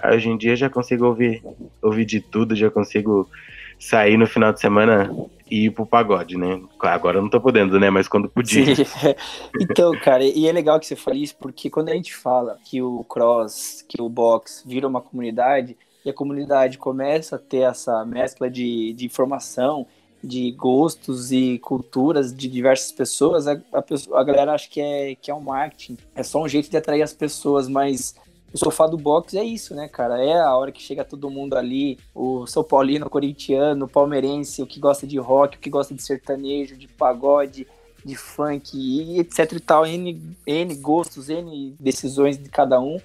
Hoje 0.04 0.28
em 0.28 0.36
dia, 0.36 0.56
já 0.56 0.70
consigo 0.70 1.06
ouvir, 1.06 1.42
ouvir 1.82 2.04
de 2.04 2.20
tudo, 2.20 2.56
já 2.56 2.70
consigo 2.70 3.28
sair 3.78 4.16
no 4.16 4.26
final 4.26 4.52
de 4.52 4.60
semana 4.60 5.10
e 5.50 5.66
ir 5.66 5.70
pro 5.70 5.84
pagode, 5.84 6.38
né? 6.38 6.60
Agora 6.80 7.20
não 7.20 7.28
tô 7.28 7.40
podendo, 7.40 7.78
né? 7.78 7.90
Mas 7.90 8.08
quando 8.08 8.28
podia. 8.28 8.74
Sim. 8.76 8.84
então, 9.60 9.92
cara, 10.00 10.24
e 10.24 10.46
é 10.46 10.52
legal 10.52 10.78
que 10.80 10.86
você 10.86 10.96
fale 10.96 11.22
isso, 11.22 11.36
porque 11.38 11.68
quando 11.68 11.88
a 11.88 11.94
gente 11.94 12.14
fala 12.14 12.58
que 12.64 12.80
o 12.80 13.04
cross, 13.04 13.84
que 13.88 14.00
o 14.00 14.08
box 14.08 14.64
vira 14.66 14.86
uma 14.86 15.00
comunidade, 15.00 15.76
e 16.04 16.10
a 16.10 16.14
comunidade 16.14 16.78
começa 16.78 17.36
a 17.36 17.38
ter 17.38 17.62
essa 17.62 18.04
mescla 18.04 18.50
de, 18.50 18.92
de 18.92 19.06
informação, 19.06 19.86
de 20.22 20.52
gostos 20.52 21.32
e 21.32 21.58
culturas 21.58 22.34
de 22.34 22.48
diversas 22.48 22.92
pessoas, 22.92 23.48
a, 23.48 23.54
a, 23.72 23.84
a 24.20 24.24
galera 24.24 24.52
acha 24.52 24.68
que 24.68 24.80
é, 24.80 25.14
que 25.14 25.30
é 25.30 25.34
um 25.34 25.40
marketing. 25.40 25.98
É 26.14 26.22
só 26.22 26.42
um 26.42 26.48
jeito 26.48 26.70
de 26.70 26.76
atrair 26.76 27.02
as 27.02 27.12
pessoas, 27.12 27.68
mas 27.68 28.14
o 28.52 28.58
sofá 28.58 28.86
do 28.86 28.98
box 28.98 29.34
é 29.34 29.42
isso, 29.42 29.74
né, 29.74 29.88
cara? 29.88 30.22
É 30.22 30.38
a 30.38 30.54
hora 30.56 30.70
que 30.70 30.82
chega 30.82 31.04
todo 31.04 31.30
mundo 31.30 31.54
ali, 31.56 31.98
o 32.14 32.46
São 32.46 32.62
Paulino, 32.62 33.06
o 33.06 33.10
corintiano, 33.10 33.86
o 33.86 33.88
palmeirense, 33.88 34.62
o 34.62 34.66
que 34.66 34.78
gosta 34.78 35.06
de 35.06 35.18
rock, 35.18 35.56
o 35.56 35.60
que 35.60 35.70
gosta 35.70 35.94
de 35.94 36.02
sertanejo, 36.02 36.76
de 36.76 36.86
pagode, 36.86 37.66
de 38.04 38.14
funk, 38.14 38.76
e 38.76 39.18
etc 39.18 39.52
e 39.52 39.60
tal, 39.60 39.86
N, 39.86 40.36
N 40.46 40.74
gostos, 40.76 41.30
N 41.30 41.74
decisões 41.80 42.36
de 42.36 42.48
cada 42.48 42.80
um. 42.80 43.00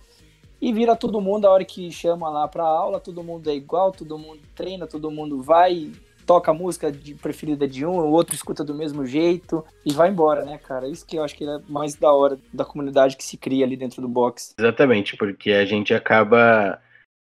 E 0.60 0.74
vira 0.74 0.96
todo 0.96 1.22
mundo 1.22 1.46
a 1.46 1.52
hora 1.52 1.64
que 1.64 1.92
chama 1.92 2.30
lá 2.30 2.48
pra 2.48 2.64
aula, 2.64 3.00
todo 3.00 3.24
mundo 3.24 3.50
é 3.50 3.56
igual, 3.56 3.92
todo 3.92 4.18
mundo 4.18 4.42
treina, 4.56 4.88
todo 4.88 5.12
mundo 5.12 5.42
vai, 5.42 5.92
toca 6.28 6.52
a 6.52 6.54
música 6.54 6.92
de, 6.92 7.16
preferida 7.16 7.66
de 7.66 7.86
um, 7.86 7.92
o 7.92 8.12
outro 8.12 8.36
escuta 8.36 8.64
do 8.64 8.76
mesmo 8.76 9.06
jeito 9.06 9.64
e 9.86 9.94
vai 9.94 10.10
embora, 10.10 10.44
né, 10.44 10.58
cara? 10.58 10.86
Isso 10.88 11.08
que 11.08 11.16
eu 11.16 11.24
acho 11.24 11.36
que 11.36 11.48
é 11.48 11.60
mais 11.70 11.96
da 11.96 12.12
hora 12.12 12.38
da 12.54 12.66
comunidade 12.66 13.16
que 13.16 13.24
se 13.24 13.38
cria 13.38 13.66
ali 13.66 13.78
dentro 13.78 14.02
do 14.02 14.10
box. 14.10 14.54
Exatamente, 14.60 15.16
porque 15.16 15.52
a 15.52 15.66
gente 15.66 15.94
acaba 15.94 16.80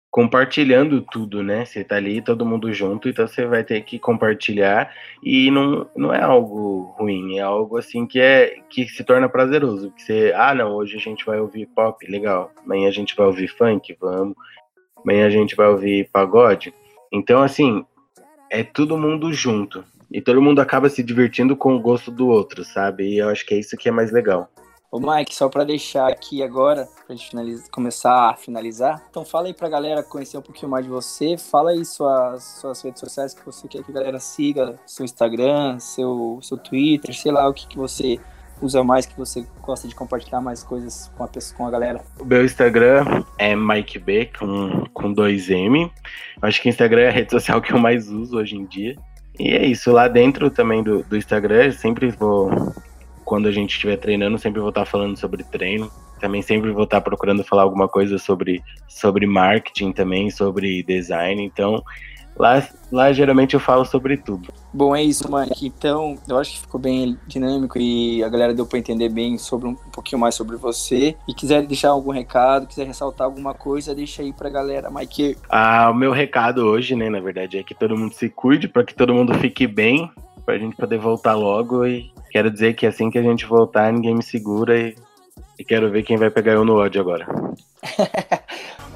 compartilhando 0.09 1.01
tudo, 1.01 1.43
né? 1.43 1.65
Você 1.65 1.83
tá 1.83 1.97
ali 1.97 2.19
todo 2.21 2.45
mundo 2.45 2.73
junto, 2.73 3.07
então 3.07 3.27
você 3.27 3.45
vai 3.45 3.63
ter 3.63 3.81
que 3.81 3.99
compartilhar 3.99 4.91
e 5.21 5.51
não, 5.51 5.87
não 5.95 6.13
é 6.13 6.21
algo 6.21 6.95
ruim, 6.97 7.37
é 7.37 7.41
algo 7.41 7.77
assim 7.77 8.07
que 8.07 8.19
é 8.19 8.55
que 8.69 8.87
se 8.87 9.03
torna 9.03 9.29
prazeroso, 9.29 9.91
que 9.91 10.01
você, 10.01 10.33
ah, 10.35 10.55
não, 10.55 10.71
hoje 10.71 10.95
a 10.95 10.99
gente 10.99 11.25
vai 11.25 11.39
ouvir 11.39 11.67
pop, 11.67 12.03
legal. 12.09 12.49
Amanhã 12.63 12.87
a 12.87 12.91
gente 12.91 13.15
vai 13.15 13.27
ouvir 13.27 13.49
funk, 13.49 13.95
vamos. 13.99 14.35
Amanhã 15.03 15.27
a 15.27 15.29
gente 15.29 15.55
vai 15.55 15.67
ouvir 15.67 16.09
pagode. 16.11 16.73
Então, 17.11 17.43
assim, 17.43 17.85
é 18.49 18.63
todo 18.63 18.97
mundo 18.97 19.33
junto. 19.33 19.83
E 20.11 20.21
todo 20.21 20.41
mundo 20.41 20.61
acaba 20.61 20.89
se 20.89 21.03
divertindo 21.03 21.55
com 21.55 21.75
o 21.75 21.81
gosto 21.81 22.11
do 22.11 22.27
outro, 22.27 22.63
sabe? 22.63 23.07
E 23.07 23.17
eu 23.17 23.29
acho 23.29 23.45
que 23.45 23.53
é 23.53 23.59
isso 23.59 23.75
que 23.75 23.89
é 23.89 23.91
mais 23.91 24.11
legal. 24.11 24.49
Ô 24.91 24.99
Mike, 24.99 25.35
só 25.35 25.49
para 25.49 25.65
deixar 25.65 26.07
aqui 26.07 26.41
agora, 26.41 26.87
pra 27.05 27.13
gente 27.13 27.29
finalizar, 27.29 27.69
começar 27.69 28.29
a 28.29 28.35
finalizar, 28.35 29.03
então 29.09 29.25
fala 29.25 29.47
aí 29.47 29.53
pra 29.53 29.67
galera 29.67 30.01
conhecer 30.01 30.37
um 30.37 30.41
pouquinho 30.41 30.71
mais 30.71 30.85
de 30.85 30.91
você, 30.91 31.37
fala 31.37 31.71
aí 31.71 31.83
suas, 31.83 32.43
suas 32.61 32.81
redes 32.81 33.01
sociais 33.01 33.33
que 33.33 33.45
você 33.45 33.67
quer 33.67 33.83
que 33.83 33.91
a 33.91 33.93
galera 33.93 34.19
siga, 34.21 34.79
seu 34.85 35.03
Instagram, 35.03 35.79
seu, 35.79 36.39
seu 36.41 36.57
Twitter, 36.57 37.13
sei 37.13 37.31
lá 37.31 37.45
o 37.49 37.53
que, 37.53 37.67
que 37.67 37.77
você 37.77 38.21
usa 38.61 38.83
mais, 38.83 39.05
que 39.05 39.17
você 39.17 39.45
gosta 39.61 39.87
de 39.87 39.95
compartilhar 39.95 40.41
mais 40.41 40.63
coisas 40.63 41.11
com 41.17 41.23
a, 41.23 41.27
pessoa, 41.27 41.57
com 41.57 41.67
a 41.67 41.71
galera? 41.71 42.01
O 42.19 42.25
meu 42.25 42.43
Instagram 42.43 43.23
é 43.37 43.55
MikeB, 43.55 44.31
com, 44.37 44.85
com 44.93 45.13
dois 45.13 45.49
M. 45.49 45.91
Acho 46.41 46.61
que 46.61 46.69
o 46.69 46.71
Instagram 46.71 47.01
é 47.01 47.07
a 47.09 47.11
rede 47.11 47.31
social 47.31 47.61
que 47.61 47.73
eu 47.73 47.79
mais 47.79 48.09
uso 48.09 48.37
hoje 48.37 48.55
em 48.55 48.65
dia. 48.65 48.95
E 49.39 49.49
é 49.49 49.65
isso, 49.65 49.91
lá 49.91 50.07
dentro 50.07 50.49
também 50.49 50.81
do, 50.81 51.03
do 51.03 51.17
Instagram, 51.17 51.71
sempre 51.71 52.09
vou, 52.09 52.49
quando 53.25 53.47
a 53.47 53.51
gente 53.51 53.71
estiver 53.71 53.97
treinando, 53.97 54.37
sempre 54.37 54.61
vou 54.61 54.69
estar 54.69 54.85
falando 54.85 55.17
sobre 55.17 55.43
treino. 55.43 55.91
Também 56.19 56.41
sempre 56.41 56.71
vou 56.71 56.85
estar 56.85 57.01
procurando 57.01 57.43
falar 57.43 57.63
alguma 57.63 57.89
coisa 57.89 58.17
sobre, 58.17 58.63
sobre 58.87 59.27
marketing 59.27 59.91
também, 59.91 60.31
sobre 60.31 60.81
design. 60.83 61.43
Então, 61.43 61.83
Lá, 62.37 62.67
lá 62.91 63.13
geralmente 63.13 63.53
eu 63.53 63.59
falo 63.59 63.85
sobre 63.85 64.17
tudo. 64.17 64.53
Bom, 64.73 64.93
é 64.93 65.01
isso, 65.01 65.23
Mike. 65.31 65.67
Então, 65.67 66.17
eu 66.27 66.37
acho 66.37 66.51
que 66.51 66.59
ficou 66.61 66.79
bem 66.79 67.17
dinâmico 67.25 67.79
e 67.79 68.21
a 68.23 68.27
galera 68.27 68.53
deu 68.53 68.65
para 68.65 68.77
entender 68.77 69.07
bem 69.07 69.37
sobre 69.37 69.67
um, 69.69 69.71
um, 69.71 69.91
pouquinho 69.91 70.19
mais 70.19 70.35
sobre 70.35 70.57
você. 70.57 71.15
E 71.27 71.33
quiser 71.33 71.65
deixar 71.65 71.89
algum 71.89 72.11
recado, 72.11 72.67
quiser 72.67 72.85
ressaltar 72.85 73.25
alguma 73.25 73.53
coisa, 73.53 73.95
deixa 73.95 74.21
aí 74.21 74.33
pra 74.33 74.49
galera, 74.49 74.91
Mike. 74.91 75.37
Ah, 75.49 75.89
o 75.89 75.93
meu 75.93 76.11
recado 76.11 76.65
hoje, 76.65 76.95
né, 76.95 77.09
na 77.09 77.21
verdade, 77.21 77.57
é 77.57 77.63
que 77.63 77.73
todo 77.73 77.97
mundo 77.97 78.13
se 78.13 78.29
cuide, 78.29 78.67
para 78.67 78.83
que 78.83 78.93
todo 78.93 79.13
mundo 79.13 79.33
fique 79.35 79.65
bem, 79.65 80.11
pra 80.45 80.57
gente 80.57 80.75
poder 80.75 80.99
voltar 80.99 81.35
logo. 81.35 81.85
E 81.85 82.11
quero 82.31 82.51
dizer 82.51 82.75
que 82.75 82.85
assim 82.85 83.09
que 83.09 83.17
a 83.17 83.23
gente 83.23 83.45
voltar, 83.45 83.93
ninguém 83.93 84.13
me 84.13 84.23
segura 84.23 84.77
e, 84.77 84.93
e 85.57 85.63
quero 85.63 85.89
ver 85.89 86.03
quem 86.03 86.17
vai 86.17 86.29
pegar 86.29 86.51
eu 86.51 86.65
no 86.65 86.75
ódio 86.75 86.99
agora. 86.99 87.25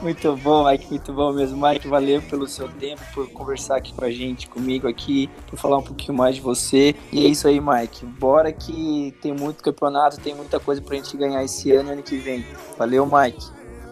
Muito 0.01 0.33
bom, 0.37 0.69
Mike, 0.69 0.87
muito 0.89 1.11
bom 1.11 1.33
mesmo. 1.33 1.67
Mike, 1.67 1.87
valeu 1.87 2.21
pelo 2.21 2.47
seu 2.47 2.69
tempo, 2.69 3.01
por 3.13 3.29
conversar 3.31 3.75
aqui 3.75 3.93
com 3.93 4.05
a 4.05 4.09
gente, 4.09 4.47
comigo 4.47 4.87
aqui, 4.87 5.29
por 5.47 5.59
falar 5.59 5.77
um 5.77 5.83
pouquinho 5.83 6.17
mais 6.17 6.35
de 6.35 6.41
você. 6.41 6.95
E 7.11 7.25
é 7.25 7.27
isso 7.27 7.47
aí, 7.47 7.59
Mike. 7.59 8.05
Bora 8.05 8.51
que 8.53 9.13
tem 9.21 9.33
muito 9.33 9.61
campeonato, 9.61 10.19
tem 10.19 10.33
muita 10.33 10.59
coisa 10.59 10.81
pra 10.81 10.95
gente 10.95 11.17
ganhar 11.17 11.43
esse 11.43 11.71
ano 11.73 11.89
e 11.89 11.93
ano 11.93 12.03
que 12.03 12.15
vem. 12.15 12.45
Valeu, 12.77 13.05
Mike. 13.05 13.45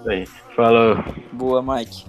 Aí. 0.07 0.25
Falou. 0.55 1.03
Boa, 1.33 1.61
Mike. 1.61 2.05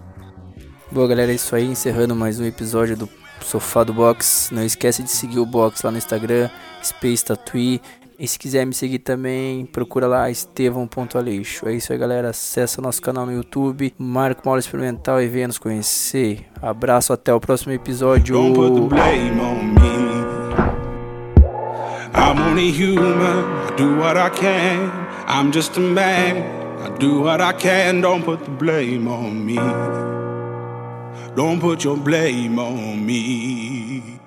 Boa, 0.93 1.09
galera, 1.09 1.33
é 1.33 1.35
isso 1.35 1.55
aí. 1.57 1.65
Encerrando 1.65 2.15
mais 2.15 2.39
um 2.39 2.45
episódio 2.45 2.97
do 2.97 3.09
Sofá 3.43 3.83
do 3.83 3.93
Box. 3.93 4.51
Não 4.53 4.63
esquece 4.63 5.03
de 5.03 5.11
seguir 5.11 5.41
o 5.41 5.47
Box 5.47 5.83
lá 5.83 5.91
no 5.91 5.99
Instagram, 5.99 6.49
Space 6.83 7.25
Tattoo. 7.25 7.81
E 8.19 8.27
se 8.27 8.37
quiser 8.37 8.67
me 8.67 8.75
seguir 8.75 8.99
também, 8.99 9.65
procura 9.65 10.09
lá 10.09 10.29
estevão.aleixo. 10.29 11.69
É 11.69 11.75
isso 11.75 11.93
aí, 11.93 11.99
galera. 11.99 12.31
Acesse 12.31 12.81
nosso 12.81 13.01
canal 13.01 13.25
no 13.25 13.33
YouTube, 13.33 13.95
marca 13.97 14.43
uma 14.45 14.51
aula 14.51 14.59
experimental 14.59 15.23
e 15.23 15.29
venha 15.29 15.47
nos 15.47 15.59
conhecer. 15.59 16.45
Abraço, 16.61 17.13
até 17.13 17.33
o 17.33 17.39
próximo 17.39 17.73
episódio. 17.73 18.37
I'm 22.15 22.41
only 22.41 22.71
human, 22.71 23.45
I 23.69 23.77
do 23.77 23.97
what 24.01 24.17
I 24.17 24.29
can. 24.31 24.91
I'm 25.29 25.53
just 25.53 25.77
a 25.77 25.81
man, 25.81 26.43
I 26.85 26.91
do 26.99 27.23
what 27.23 27.41
I 27.41 27.53
can. 27.53 28.01
Don't 28.01 28.25
put 28.25 28.45
the 28.45 28.51
blame 28.51 29.07
on 29.07 29.45
me. 29.47 29.55
Don't 31.37 31.61
put 31.61 31.85
your 31.85 31.97
blame 31.97 32.59
on 32.59 33.07
me. 33.07 34.18